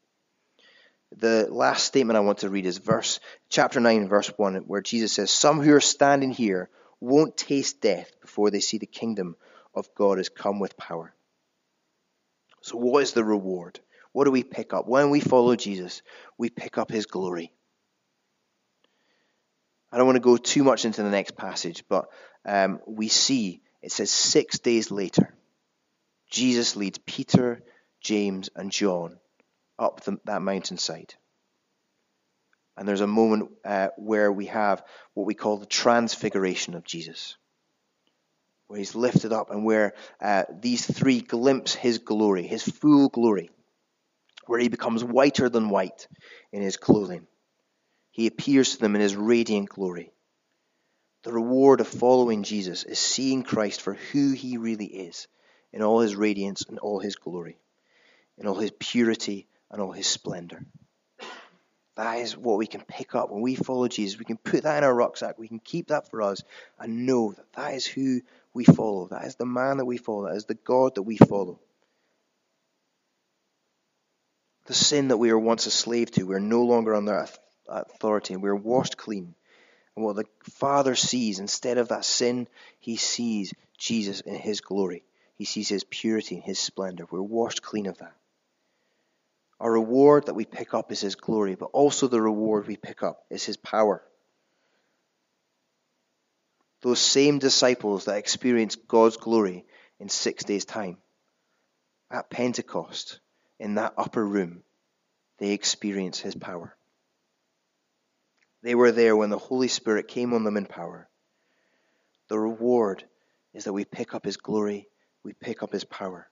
The 1.17 1.47
last 1.49 1.83
statement 1.83 2.17
I 2.17 2.21
want 2.21 2.39
to 2.39 2.49
read 2.49 2.65
is 2.65 2.77
verse 2.77 3.19
chapter 3.49 3.81
9 3.81 4.07
verse 4.07 4.29
1 4.37 4.55
where 4.67 4.81
Jesus 4.81 5.11
says 5.11 5.29
some 5.29 5.61
who 5.61 5.75
are 5.75 5.81
standing 5.81 6.31
here 6.31 6.69
won't 7.01 7.35
taste 7.35 7.81
death 7.81 8.09
before 8.21 8.49
they 8.49 8.61
see 8.61 8.77
the 8.77 8.85
kingdom 8.85 9.35
of 9.75 9.93
God 9.93 10.19
has 10.19 10.29
come 10.29 10.59
with 10.59 10.77
power. 10.77 11.13
So, 12.61 12.77
what 12.77 13.03
is 13.03 13.11
the 13.11 13.23
reward? 13.23 13.79
What 14.13 14.25
do 14.25 14.31
we 14.31 14.43
pick 14.43 14.73
up? 14.73 14.87
When 14.87 15.09
we 15.09 15.19
follow 15.19 15.55
Jesus, 15.55 16.01
we 16.37 16.49
pick 16.49 16.77
up 16.77 16.91
his 16.91 17.05
glory. 17.05 17.51
I 19.91 19.97
don't 19.97 20.05
want 20.05 20.15
to 20.15 20.21
go 20.21 20.37
too 20.37 20.63
much 20.63 20.85
into 20.85 21.03
the 21.03 21.09
next 21.09 21.35
passage, 21.35 21.83
but 21.89 22.07
um, 22.45 22.79
we 22.87 23.07
see 23.07 23.61
it 23.81 23.91
says 23.91 24.11
six 24.11 24.59
days 24.59 24.91
later, 24.91 25.33
Jesus 26.29 26.75
leads 26.75 26.99
Peter, 26.99 27.61
James, 27.99 28.49
and 28.55 28.71
John 28.71 29.17
up 29.77 30.01
the, 30.01 30.17
that 30.25 30.41
mountainside. 30.41 31.15
And 32.77 32.87
there's 32.87 33.01
a 33.01 33.07
moment 33.07 33.51
uh, 33.65 33.89
where 33.97 34.31
we 34.31 34.45
have 34.45 34.83
what 35.13 35.27
we 35.27 35.33
call 35.33 35.57
the 35.57 35.65
transfiguration 35.65 36.75
of 36.75 36.85
Jesus 36.85 37.35
where 38.71 38.77
he's 38.77 38.95
lifted 38.95 39.33
up 39.33 39.51
and 39.51 39.65
where 39.65 39.93
uh, 40.21 40.45
these 40.61 40.85
three 40.85 41.19
glimpse 41.19 41.75
his 41.75 41.97
glory, 41.97 42.47
his 42.47 42.63
full 42.63 43.09
glory, 43.09 43.49
where 44.47 44.61
he 44.61 44.69
becomes 44.69 45.03
whiter 45.03 45.49
than 45.49 45.69
white 45.69 46.07
in 46.53 46.61
his 46.61 46.77
clothing. 46.77 47.27
He 48.11 48.27
appears 48.27 48.71
to 48.71 48.79
them 48.79 48.95
in 48.95 49.01
his 49.01 49.15
radiant 49.15 49.69
glory. 49.69 50.11
The 51.23 51.31
reward 51.31 51.81
of 51.81 51.87
following 51.87 52.43
Jesus 52.43 52.83
is 52.83 52.99
seeing 52.99 53.43
Christ 53.43 53.81
for 53.81 53.93
who 53.93 54.33
he 54.33 54.57
really 54.57 54.85
is, 54.85 55.27
in 55.71 55.81
all 55.81 55.99
his 55.99 56.15
radiance 56.15 56.63
and 56.67 56.79
all 56.79 56.99
his 56.99 57.15
glory, 57.15 57.57
in 58.37 58.47
all 58.47 58.55
his 58.55 58.71
purity 58.79 59.47
and 59.69 59.81
all 59.81 59.91
his 59.91 60.07
splendor. 60.07 60.65
That 61.95 62.19
is 62.19 62.35
what 62.35 62.57
we 62.57 62.67
can 62.67 62.81
pick 62.81 63.15
up 63.15 63.29
when 63.29 63.41
we 63.41 63.55
follow 63.55 63.87
Jesus. 63.87 64.17
We 64.17 64.25
can 64.25 64.37
put 64.37 64.63
that 64.63 64.77
in 64.77 64.83
our 64.83 64.93
rucksack. 64.93 65.37
We 65.37 65.47
can 65.47 65.59
keep 65.59 65.87
that 65.87 66.09
for 66.09 66.21
us 66.21 66.41
and 66.79 67.05
know 67.05 67.33
that 67.33 67.53
that 67.53 67.73
is 67.75 67.85
who 67.85 68.21
we 68.53 68.63
follow. 68.63 69.07
That 69.07 69.25
is 69.25 69.35
the 69.35 69.45
man 69.45 69.77
that 69.77 69.85
we 69.85 69.97
follow. 69.97 70.27
That 70.27 70.35
is 70.35 70.45
the 70.45 70.55
God 70.55 70.95
that 70.95 71.03
we 71.03 71.17
follow. 71.17 71.59
The 74.65 74.73
sin 74.73 75.09
that 75.09 75.17
we 75.17 75.31
were 75.31 75.39
once 75.39 75.65
a 75.65 75.71
slave 75.71 76.11
to, 76.11 76.23
we're 76.23 76.39
no 76.39 76.63
longer 76.63 76.95
under 76.95 77.13
authority 77.71 78.33
and 78.33 78.43
we're 78.43 78.55
washed 78.55 78.97
clean. 78.97 79.35
And 79.95 80.05
what 80.05 80.15
the 80.15 80.25
Father 80.43 80.95
sees, 80.95 81.39
instead 81.39 81.77
of 81.77 81.89
that 81.89 82.05
sin, 82.05 82.47
he 82.79 82.95
sees 82.95 83.53
Jesus 83.77 84.21
in 84.21 84.35
his 84.35 84.61
glory. 84.61 85.03
He 85.35 85.45
sees 85.45 85.69
his 85.69 85.83
purity 85.83 86.35
and 86.35 86.43
his 86.43 86.59
splendor. 86.59 87.05
We're 87.09 87.21
washed 87.21 87.61
clean 87.61 87.87
of 87.87 87.97
that. 87.97 88.15
Our 89.59 89.71
reward 89.71 90.25
that 90.25 90.33
we 90.33 90.45
pick 90.45 90.73
up 90.73 90.91
is 90.91 91.01
his 91.01 91.15
glory, 91.15 91.55
but 91.55 91.69
also 91.73 92.07
the 92.07 92.21
reward 92.21 92.67
we 92.67 92.77
pick 92.77 93.03
up 93.03 93.25
is 93.29 93.45
his 93.45 93.57
power. 93.57 94.03
Those 96.81 96.99
same 96.99 97.37
disciples 97.37 98.05
that 98.05 98.17
experienced 98.17 98.87
God's 98.87 99.17
glory 99.17 99.65
in 99.99 100.09
six 100.09 100.43
days' 100.43 100.65
time, 100.65 100.97
at 102.09 102.29
Pentecost, 102.29 103.19
in 103.59 103.75
that 103.75 103.93
upper 103.97 104.25
room, 104.25 104.63
they 105.37 105.51
experience 105.51 106.19
his 106.19 106.35
power. 106.35 106.75
They 108.63 108.75
were 108.75 108.91
there 108.91 109.15
when 109.15 109.29
the 109.29 109.37
Holy 109.37 109.67
Spirit 109.67 110.07
came 110.07 110.33
on 110.33 110.43
them 110.43 110.57
in 110.57 110.65
power. 110.65 111.09
The 112.27 112.39
reward 112.39 113.03
is 113.53 113.65
that 113.65 113.73
we 113.73 113.85
pick 113.85 114.13
up 114.13 114.23
his 114.23 114.37
glory, 114.37 114.87
we 115.23 115.33
pick 115.33 115.63
up 115.63 115.71
his 115.71 115.83
power. 115.83 116.29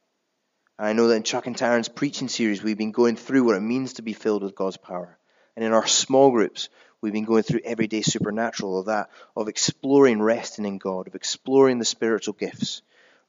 And 0.78 0.88
I 0.88 0.94
know 0.94 1.08
that 1.08 1.16
in 1.16 1.24
Chuck 1.24 1.48
and 1.48 1.58
Taryn's 1.58 1.90
preaching 1.90 2.30
series, 2.30 2.64
we've 2.64 2.78
been 2.78 2.92
going 2.92 3.16
through 3.16 3.44
what 3.44 3.58
it 3.58 3.62
means 3.62 3.94
to 3.94 4.02
be 4.02 4.14
filled 4.14 4.44
with 4.44 4.56
God's 4.56 4.78
power. 4.78 5.18
And 5.56 5.66
in 5.66 5.74
our 5.74 5.88
small 5.88 6.32
groups, 6.32 6.70
we've 7.02 7.12
been 7.12 7.26
going 7.26 7.44
through 7.44 7.62
everyday 7.66 8.02
supernatural 8.02 8.80
of 8.80 8.86
that, 8.86 9.10
of 9.36 9.50
exploring 9.50 10.22
resting 10.22 10.66
in 10.66 10.78
God, 10.78 11.08
of 11.08 11.16
exploring 11.16 11.80
the 11.80 11.86
spiritual 11.86 12.34
gifts, 12.34 12.82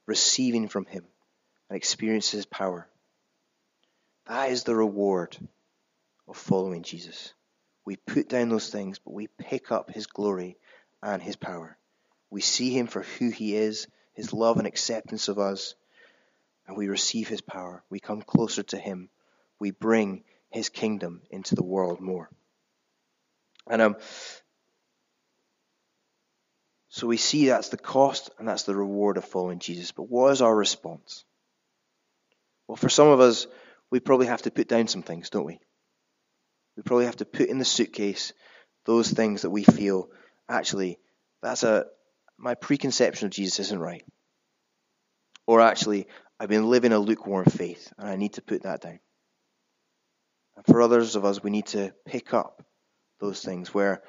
receiving 0.05 0.69
from 0.69 0.85
Him, 0.85 1.03
and 1.69 1.75
experiencing 1.75 2.37
His 2.37 2.45
power. 2.45 2.87
That 4.27 4.51
is 4.51 4.63
the 4.63 4.75
reward 4.75 5.37
of 6.27 6.37
following 6.37 6.83
Jesus. 6.83 7.33
We 7.85 7.95
put 7.95 8.29
down 8.29 8.49
those 8.49 8.69
things, 8.69 8.99
but 8.99 9.13
we 9.13 9.27
pick 9.27 9.71
up 9.71 9.91
His 9.91 10.07
glory 10.07 10.57
and 11.01 11.21
His 11.21 11.35
power. 11.35 11.77
We 12.29 12.41
see 12.41 12.71
Him 12.71 12.87
for 12.87 13.01
who 13.01 13.29
He 13.29 13.55
is, 13.55 13.87
His 14.13 14.33
love 14.33 14.57
and 14.57 14.67
acceptance 14.67 15.27
of 15.27 15.39
us, 15.39 15.75
and 16.67 16.77
we 16.77 16.87
receive 16.87 17.27
His 17.27 17.41
power. 17.41 17.83
We 17.89 17.99
come 17.99 18.21
closer 18.21 18.63
to 18.63 18.77
Him. 18.77 19.09
We 19.59 19.71
bring 19.71 20.23
His 20.49 20.69
kingdom 20.69 21.21
into 21.31 21.55
the 21.55 21.63
world 21.63 21.99
more. 21.99 22.29
And 23.67 23.81
um, 23.81 23.95
so 26.89 27.07
we 27.07 27.17
see 27.17 27.47
that's 27.47 27.69
the 27.69 27.77
cost 27.77 28.29
and 28.37 28.47
that's 28.47 28.63
the 28.63 28.75
reward 28.75 29.17
of 29.17 29.25
following 29.25 29.59
Jesus. 29.59 29.91
But 29.91 30.09
what 30.09 30.31
is 30.33 30.41
our 30.41 30.55
response? 30.55 31.23
Well, 32.67 32.75
for 32.75 32.89
some 32.89 33.07
of 33.07 33.19
us, 33.19 33.47
we 33.89 33.99
probably 33.99 34.27
have 34.27 34.41
to 34.43 34.51
put 34.51 34.67
down 34.67 34.87
some 34.87 35.01
things, 35.01 35.29
don't 35.29 35.45
we? 35.45 35.59
We 36.77 36.83
probably 36.83 37.05
have 37.05 37.17
to 37.17 37.25
put 37.25 37.49
in 37.49 37.59
the 37.59 37.65
suitcase 37.65 38.33
those 38.85 39.11
things 39.11 39.43
that 39.43 39.49
we 39.49 39.63
feel 39.63 40.09
actually 40.49 40.97
that's 41.41 41.63
a 41.63 41.85
my 42.37 42.55
preconception 42.55 43.27
of 43.27 43.31
Jesus 43.31 43.59
isn't 43.59 43.79
right. 43.79 44.03
Or 45.45 45.61
actually, 45.61 46.07
I've 46.39 46.49
been 46.49 46.69
living 46.69 46.91
a 46.91 46.99
lukewarm 46.99 47.45
faith 47.45 47.93
and 47.97 48.09
I 48.09 48.15
need 48.15 48.33
to 48.33 48.41
put 48.41 48.63
that 48.63 48.81
down. 48.81 48.99
And 50.55 50.65
for 50.65 50.81
others 50.81 51.15
of 51.15 51.23
us, 51.23 51.43
we 51.43 51.51
need 51.51 51.67
to 51.67 51.93
pick 52.05 52.33
up 52.33 52.63
those 53.19 53.41
things 53.41 53.73
where 53.73 54.01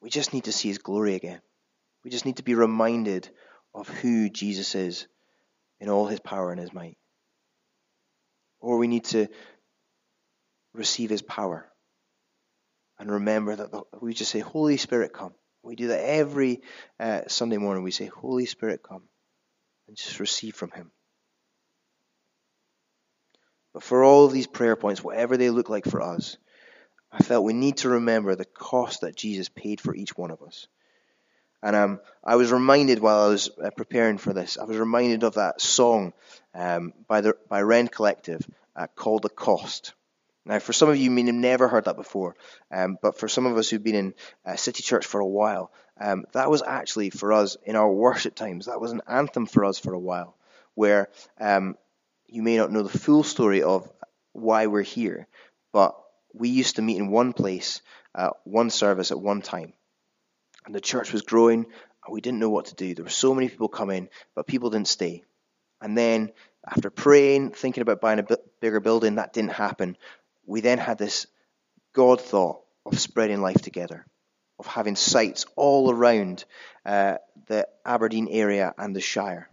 we 0.00 0.10
just 0.10 0.32
need 0.32 0.44
to 0.44 0.52
see 0.52 0.68
his 0.68 0.78
glory 0.78 1.14
again. 1.14 1.40
We 2.02 2.10
just 2.10 2.26
need 2.26 2.36
to 2.36 2.42
be 2.42 2.54
reminded 2.54 3.28
of 3.74 3.88
who 3.88 4.28
Jesus 4.30 4.74
is 4.74 5.06
in 5.80 5.88
all 5.88 6.06
his 6.06 6.20
power 6.20 6.50
and 6.50 6.60
his 6.60 6.72
might. 6.72 6.96
Or 8.60 8.78
we 8.78 8.86
need 8.86 9.04
to 9.06 9.28
receive 10.74 11.10
his 11.10 11.22
power 11.22 11.70
and 12.98 13.10
remember 13.10 13.56
that 13.56 13.70
the, 13.70 13.82
we 14.00 14.14
just 14.14 14.30
say, 14.30 14.40
Holy 14.40 14.76
Spirit, 14.76 15.12
come. 15.12 15.34
We 15.62 15.76
do 15.76 15.88
that 15.88 16.04
every 16.04 16.60
uh, 17.00 17.22
Sunday 17.26 17.56
morning. 17.56 17.82
We 17.82 17.90
say, 17.90 18.06
Holy 18.06 18.46
Spirit, 18.46 18.82
come, 18.82 19.02
and 19.88 19.96
just 19.96 20.20
receive 20.20 20.54
from 20.54 20.70
him. 20.70 20.90
But 23.72 23.82
for 23.82 24.04
all 24.04 24.26
of 24.26 24.32
these 24.32 24.46
prayer 24.46 24.76
points, 24.76 25.02
whatever 25.02 25.36
they 25.36 25.50
look 25.50 25.68
like 25.68 25.86
for 25.86 26.02
us, 26.02 26.36
I 27.10 27.22
felt 27.22 27.44
we 27.44 27.54
need 27.54 27.78
to 27.78 27.88
remember 27.88 28.34
the 28.34 28.44
cost 28.44 29.00
that 29.00 29.16
Jesus 29.16 29.48
paid 29.48 29.80
for 29.80 29.94
each 29.94 30.16
one 30.16 30.30
of 30.30 30.42
us. 30.42 30.68
And 31.62 31.74
um, 31.74 32.00
I 32.22 32.36
was 32.36 32.52
reminded 32.52 32.98
while 32.98 33.24
I 33.24 33.28
was 33.28 33.50
uh, 33.62 33.70
preparing 33.70 34.18
for 34.18 34.32
this, 34.32 34.58
I 34.58 34.64
was 34.64 34.76
reminded 34.76 35.24
of 35.24 35.34
that 35.34 35.60
song 35.60 36.12
um, 36.54 36.92
by 37.08 37.22
the 37.22 37.36
by 37.48 37.62
Rend 37.62 37.90
Collective 37.90 38.46
uh, 38.76 38.86
called 38.94 39.22
"The 39.22 39.30
Cost." 39.30 39.94
Now, 40.46 40.58
for 40.58 40.74
some 40.74 40.90
of 40.90 40.96
you, 40.96 41.04
you 41.04 41.10
may 41.10 41.24
have 41.24 41.34
never 41.34 41.68
heard 41.68 41.86
that 41.86 41.96
before, 41.96 42.36
um, 42.70 42.98
but 43.00 43.18
for 43.18 43.28
some 43.28 43.46
of 43.46 43.56
us 43.56 43.70
who've 43.70 43.82
been 43.82 43.94
in 43.94 44.14
uh, 44.44 44.56
City 44.56 44.82
Church 44.82 45.06
for 45.06 45.20
a 45.20 45.26
while, 45.26 45.72
um, 45.98 46.24
that 46.32 46.50
was 46.50 46.62
actually 46.62 47.10
for 47.10 47.32
us 47.32 47.56
in 47.64 47.76
our 47.76 47.90
worship 47.90 48.34
times. 48.34 48.66
That 48.66 48.80
was 48.80 48.92
an 48.92 49.00
anthem 49.08 49.46
for 49.46 49.64
us 49.64 49.78
for 49.78 49.94
a 49.94 49.98
while, 49.98 50.36
where 50.74 51.08
um, 51.40 51.76
you 52.26 52.42
may 52.42 52.56
not 52.56 52.70
know 52.70 52.82
the 52.82 52.98
full 52.98 53.22
story 53.22 53.62
of 53.62 53.90
why 54.32 54.66
we're 54.66 54.82
here, 54.82 55.28
but 55.72 55.96
we 56.34 56.50
used 56.50 56.76
to 56.76 56.82
meet 56.82 56.98
in 56.98 57.10
one 57.10 57.32
place, 57.32 57.80
uh, 58.14 58.30
one 58.44 58.68
service 58.68 59.12
at 59.12 59.20
one 59.20 59.40
time. 59.40 59.72
And 60.66 60.74
the 60.74 60.80
church 60.80 61.12
was 61.12 61.22
growing, 61.22 61.64
and 61.64 62.12
we 62.12 62.20
didn't 62.20 62.40
know 62.40 62.50
what 62.50 62.66
to 62.66 62.74
do. 62.74 62.94
There 62.94 63.04
were 63.04 63.10
so 63.10 63.34
many 63.34 63.48
people 63.48 63.68
coming, 63.68 64.08
but 64.34 64.46
people 64.46 64.70
didn't 64.70 64.88
stay. 64.88 65.22
And 65.80 65.96
then, 65.96 66.32
after 66.66 66.90
praying, 66.90 67.52
thinking 67.52 67.82
about 67.82 68.00
buying 68.00 68.18
a 68.18 68.26
bigger 68.60 68.80
building, 68.80 69.16
that 69.16 69.32
didn't 69.32 69.52
happen. 69.52 69.96
We 70.46 70.60
then 70.60 70.78
had 70.78 70.98
this 70.98 71.26
God 71.94 72.20
thought 72.20 72.60
of 72.84 72.98
spreading 72.98 73.40
life 73.40 73.62
together, 73.62 74.04
of 74.58 74.66
having 74.66 74.96
sites 74.96 75.46
all 75.56 75.90
around 75.90 76.44
uh, 76.84 77.18
the 77.46 77.68
Aberdeen 77.84 78.28
area 78.30 78.74
and 78.76 78.94
the 78.94 79.00
Shire 79.00 79.48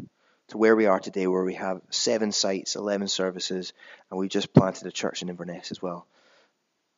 to 0.49 0.58
where 0.58 0.75
we 0.75 0.86
are 0.86 0.99
today, 0.99 1.27
where 1.27 1.43
we 1.43 1.54
have 1.54 1.82
seven 1.91 2.32
sites, 2.34 2.75
11 2.75 3.08
services, 3.08 3.71
and 4.10 4.19
we 4.19 4.27
just 4.27 4.54
planted 4.54 4.86
a 4.86 4.91
church 4.91 5.21
in 5.21 5.30
Inverness 5.30 5.71
as 5.71 5.82
well. 5.82 6.06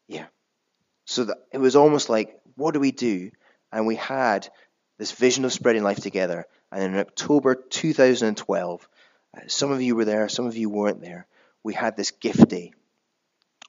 Yeah. 0.07 0.25
So 1.05 1.25
that 1.25 1.37
it 1.51 1.59
was 1.59 1.75
almost 1.75 2.09
like, 2.09 2.39
what 2.55 2.73
do 2.73 2.79
we 2.79 2.91
do? 2.91 3.29
And 3.71 3.85
we 3.85 3.95
had 3.95 4.49
this 4.97 5.11
vision 5.11 5.45
of 5.45 5.53
spreading 5.53 5.83
life 5.83 5.99
together. 5.99 6.47
And 6.71 6.83
in 6.83 6.99
October 6.99 7.53
2012, 7.55 8.89
uh, 9.35 9.41
some 9.47 9.71
of 9.71 9.81
you 9.81 9.95
were 9.95 10.05
there, 10.05 10.29
some 10.29 10.47
of 10.47 10.57
you 10.57 10.69
weren't 10.69 11.01
there. 11.01 11.27
We 11.63 11.73
had 11.73 11.95
this 11.95 12.11
gift 12.11 12.49
day 12.49 12.73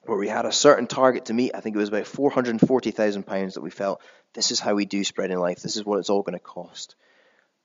where 0.06 0.18
we 0.18 0.28
had 0.28 0.46
a 0.46 0.52
certain 0.52 0.86
target 0.86 1.26
to 1.26 1.34
meet. 1.34 1.54
I 1.54 1.60
think 1.60 1.76
it 1.76 1.78
was 1.78 1.88
about 1.88 2.04
£440,000 2.04 3.54
that 3.54 3.60
we 3.60 3.70
felt 3.70 4.00
this 4.34 4.50
is 4.50 4.60
how 4.60 4.74
we 4.74 4.84
do 4.84 5.04
spreading 5.04 5.38
life. 5.38 5.60
This 5.60 5.76
is 5.76 5.84
what 5.84 5.98
it's 5.98 6.10
all 6.10 6.22
going 6.22 6.38
to 6.38 6.44
cost. 6.44 6.96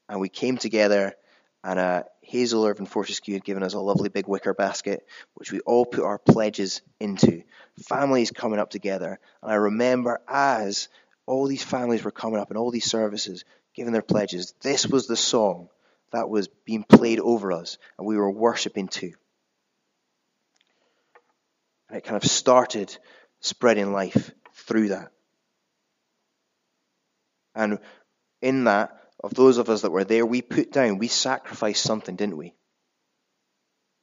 And 0.07 0.19
we 0.19 0.29
came 0.29 0.57
together 0.57 1.15
and 1.63 1.79
uh, 1.79 2.03
Hazel 2.21 2.65
Irvin 2.65 2.85
Fortescue 2.85 3.33
had 3.33 3.43
given 3.43 3.63
us 3.63 3.73
a 3.73 3.79
lovely 3.79 4.09
big 4.09 4.27
wicker 4.27 4.53
basket, 4.53 5.05
which 5.33 5.51
we 5.51 5.59
all 5.61 5.85
put 5.85 6.03
our 6.03 6.17
pledges 6.17 6.81
into. 6.99 7.43
Families 7.87 8.31
coming 8.31 8.59
up 8.59 8.69
together. 8.69 9.19
And 9.41 9.51
I 9.51 9.55
remember 9.55 10.21
as 10.27 10.87
all 11.25 11.47
these 11.47 11.63
families 11.63 12.03
were 12.03 12.11
coming 12.11 12.39
up 12.39 12.49
and 12.49 12.57
all 12.57 12.71
these 12.71 12.89
services 12.89 13.43
giving 13.75 13.93
their 13.93 14.01
pledges, 14.01 14.53
this 14.61 14.87
was 14.87 15.07
the 15.07 15.17
song 15.17 15.69
that 16.11 16.29
was 16.29 16.47
being 16.65 16.83
played 16.83 17.19
over 17.19 17.51
us, 17.51 17.77
and 17.97 18.07
we 18.07 18.17
were 18.17 18.31
worshipping 18.31 18.87
too. 18.87 19.13
And 21.89 21.97
it 21.97 22.03
kind 22.03 22.15
of 22.15 22.29
started 22.29 22.95
spreading 23.41 23.91
life 23.91 24.31
through 24.53 24.89
that. 24.89 25.11
And 27.55 27.79
in 28.41 28.65
that, 28.65 28.95
of 29.21 29.33
those 29.33 29.57
of 29.57 29.69
us 29.69 29.81
that 29.81 29.91
were 29.91 30.05
there, 30.05 30.25
we 30.25 30.41
put 30.41 30.71
down, 30.71 30.97
we 30.97 31.07
sacrificed 31.07 31.83
something, 31.83 32.15
didn't 32.15 32.37
we? 32.37 32.53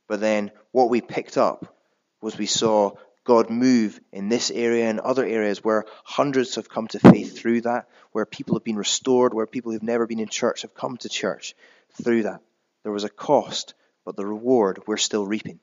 But 0.08 0.20
then 0.20 0.50
what 0.72 0.90
we 0.90 1.00
picked 1.00 1.38
up 1.38 1.74
was 2.20 2.36
we 2.36 2.46
saw 2.46 2.92
God 3.24 3.50
move 3.50 4.00
in 4.12 4.28
this 4.28 4.50
area 4.50 4.88
and 4.88 5.00
other 5.00 5.24
areas 5.24 5.64
where 5.64 5.84
hundreds 6.04 6.54
have 6.54 6.68
come 6.68 6.86
to 6.88 6.98
faith 7.00 7.36
through 7.38 7.62
that, 7.62 7.88
where 8.12 8.26
people 8.26 8.54
have 8.54 8.64
been 8.64 8.76
restored, 8.76 9.34
where 9.34 9.46
people 9.46 9.72
who've 9.72 9.82
never 9.82 10.06
been 10.06 10.20
in 10.20 10.28
church 10.28 10.62
have 10.62 10.74
come 10.74 10.96
to 10.98 11.08
church 11.08 11.54
through 12.02 12.24
that. 12.24 12.40
There 12.82 12.92
was 12.92 13.04
a 13.04 13.08
cost, 13.08 13.74
but 14.04 14.16
the 14.16 14.26
reward 14.26 14.82
we're 14.86 14.96
still 14.96 15.26
reaping. 15.26 15.58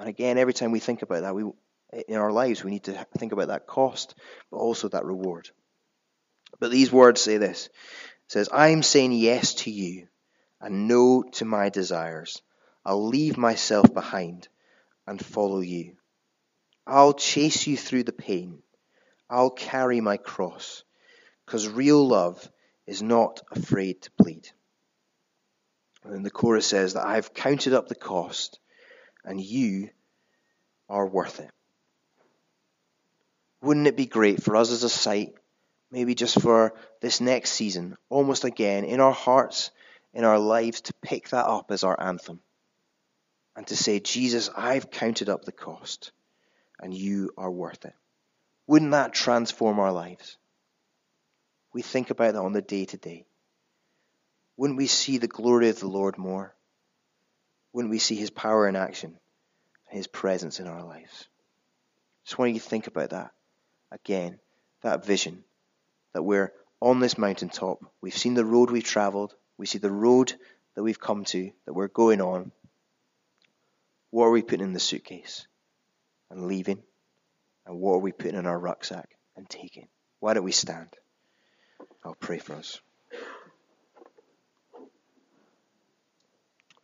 And 0.00 0.08
again, 0.08 0.38
every 0.38 0.54
time 0.54 0.72
we 0.72 0.80
think 0.80 1.02
about 1.02 1.22
that, 1.22 1.34
we 1.34 1.44
in 2.08 2.16
our 2.16 2.32
lives 2.32 2.64
we 2.64 2.70
need 2.70 2.84
to 2.84 3.06
think 3.18 3.32
about 3.32 3.48
that 3.48 3.66
cost, 3.66 4.14
but 4.50 4.56
also 4.56 4.88
that 4.88 5.04
reward. 5.04 5.50
But 6.58 6.70
these 6.70 6.90
words 6.90 7.20
say 7.20 7.36
this 7.36 7.66
it 7.66 7.72
says, 8.28 8.48
I'm 8.50 8.82
saying 8.82 9.12
yes 9.12 9.54
to 9.54 9.70
you 9.70 10.08
and 10.58 10.88
no 10.88 11.22
to 11.32 11.44
my 11.44 11.68
desires. 11.68 12.40
I'll 12.82 13.08
leave 13.08 13.36
myself 13.36 13.92
behind 13.92 14.48
and 15.06 15.22
follow 15.22 15.60
you. 15.60 15.96
I'll 16.86 17.12
chase 17.12 17.66
you 17.66 17.76
through 17.76 18.04
the 18.04 18.12
pain. 18.12 18.62
I'll 19.28 19.50
carry 19.50 20.00
my 20.00 20.16
cross 20.16 20.82
because 21.44 21.68
real 21.68 22.08
love 22.08 22.50
is 22.86 23.02
not 23.02 23.42
afraid 23.50 24.00
to 24.00 24.10
bleed. 24.16 24.48
And 26.04 26.24
the 26.24 26.30
chorus 26.30 26.66
says 26.66 26.94
that 26.94 27.06
I've 27.06 27.34
counted 27.34 27.74
up 27.74 27.88
the 27.88 27.94
cost 27.94 28.58
and 29.24 29.40
you 29.40 29.90
are 30.88 31.06
worth 31.06 31.40
it. 31.40 31.50
Wouldn't 33.62 33.86
it 33.86 33.96
be 33.96 34.06
great 34.06 34.42
for 34.42 34.56
us 34.56 34.70
as 34.70 34.82
a 34.82 34.88
site 34.88 35.34
maybe 35.90 36.14
just 36.14 36.40
for 36.40 36.74
this 37.00 37.20
next 37.20 37.50
season, 37.50 37.96
almost 38.08 38.44
again, 38.44 38.84
in 38.84 39.00
our 39.00 39.12
hearts, 39.12 39.70
in 40.14 40.24
our 40.24 40.38
lives, 40.38 40.82
to 40.82 40.94
pick 41.02 41.30
that 41.30 41.46
up 41.46 41.70
as 41.70 41.84
our 41.84 42.00
anthem 42.00 42.40
and 43.56 43.66
to 43.66 43.76
say, 43.76 44.00
Jesus, 44.00 44.48
I've 44.56 44.90
counted 44.90 45.28
up 45.28 45.44
the 45.44 45.52
cost 45.52 46.12
and 46.80 46.94
you 46.94 47.30
are 47.36 47.50
worth 47.50 47.84
it. 47.84 47.94
Wouldn't 48.66 48.92
that 48.92 49.12
transform 49.12 49.80
our 49.80 49.92
lives? 49.92 50.36
We 51.72 51.82
think 51.82 52.10
about 52.10 52.34
that 52.34 52.40
on 52.40 52.52
the 52.52 52.62
day 52.62 52.84
to 52.86 52.96
day. 52.96 53.26
Wouldn't 54.56 54.78
we 54.78 54.86
see 54.86 55.18
the 55.18 55.28
glory 55.28 55.68
of 55.70 55.80
the 55.80 55.88
Lord 55.88 56.18
more? 56.18 56.54
Wouldn't 57.72 57.90
we 57.90 57.98
see 57.98 58.16
his 58.16 58.30
power 58.30 58.68
in 58.68 58.76
action, 58.76 59.16
his 59.88 60.06
presence 60.06 60.60
in 60.60 60.66
our 60.66 60.84
lives? 60.84 61.28
Just 62.24 62.38
want 62.38 62.54
you 62.54 62.60
to 62.60 62.68
think 62.68 62.86
about 62.86 63.10
that 63.10 63.30
again, 63.90 64.38
that 64.82 65.04
vision 65.04 65.44
that 66.12 66.22
we're 66.22 66.52
on 66.80 67.00
this 67.00 67.18
mountaintop. 67.18 67.78
We've 68.00 68.16
seen 68.16 68.34
the 68.34 68.44
road 68.44 68.70
we've 68.70 68.84
traveled. 68.84 69.34
We 69.58 69.66
see 69.66 69.78
the 69.78 69.90
road 69.90 70.32
that 70.74 70.82
we've 70.82 71.00
come 71.00 71.24
to, 71.26 71.50
that 71.66 71.74
we're 71.74 71.88
going 71.88 72.20
on. 72.20 72.52
What 74.10 74.26
are 74.26 74.30
we 74.30 74.42
putting 74.42 74.64
in 74.66 74.72
the 74.72 74.80
suitcase 74.80 75.46
and 76.30 76.46
leaving? 76.46 76.82
And 77.66 77.78
what 77.78 77.94
are 77.94 77.98
we 77.98 78.12
putting 78.12 78.36
in 78.36 78.46
our 78.46 78.58
rucksack 78.58 79.10
and 79.36 79.48
taking? 79.48 79.88
Why 80.18 80.34
don't 80.34 80.44
we 80.44 80.52
stand? 80.52 80.88
I'll 82.04 82.14
pray 82.14 82.38
for 82.38 82.54
us. 82.54 82.80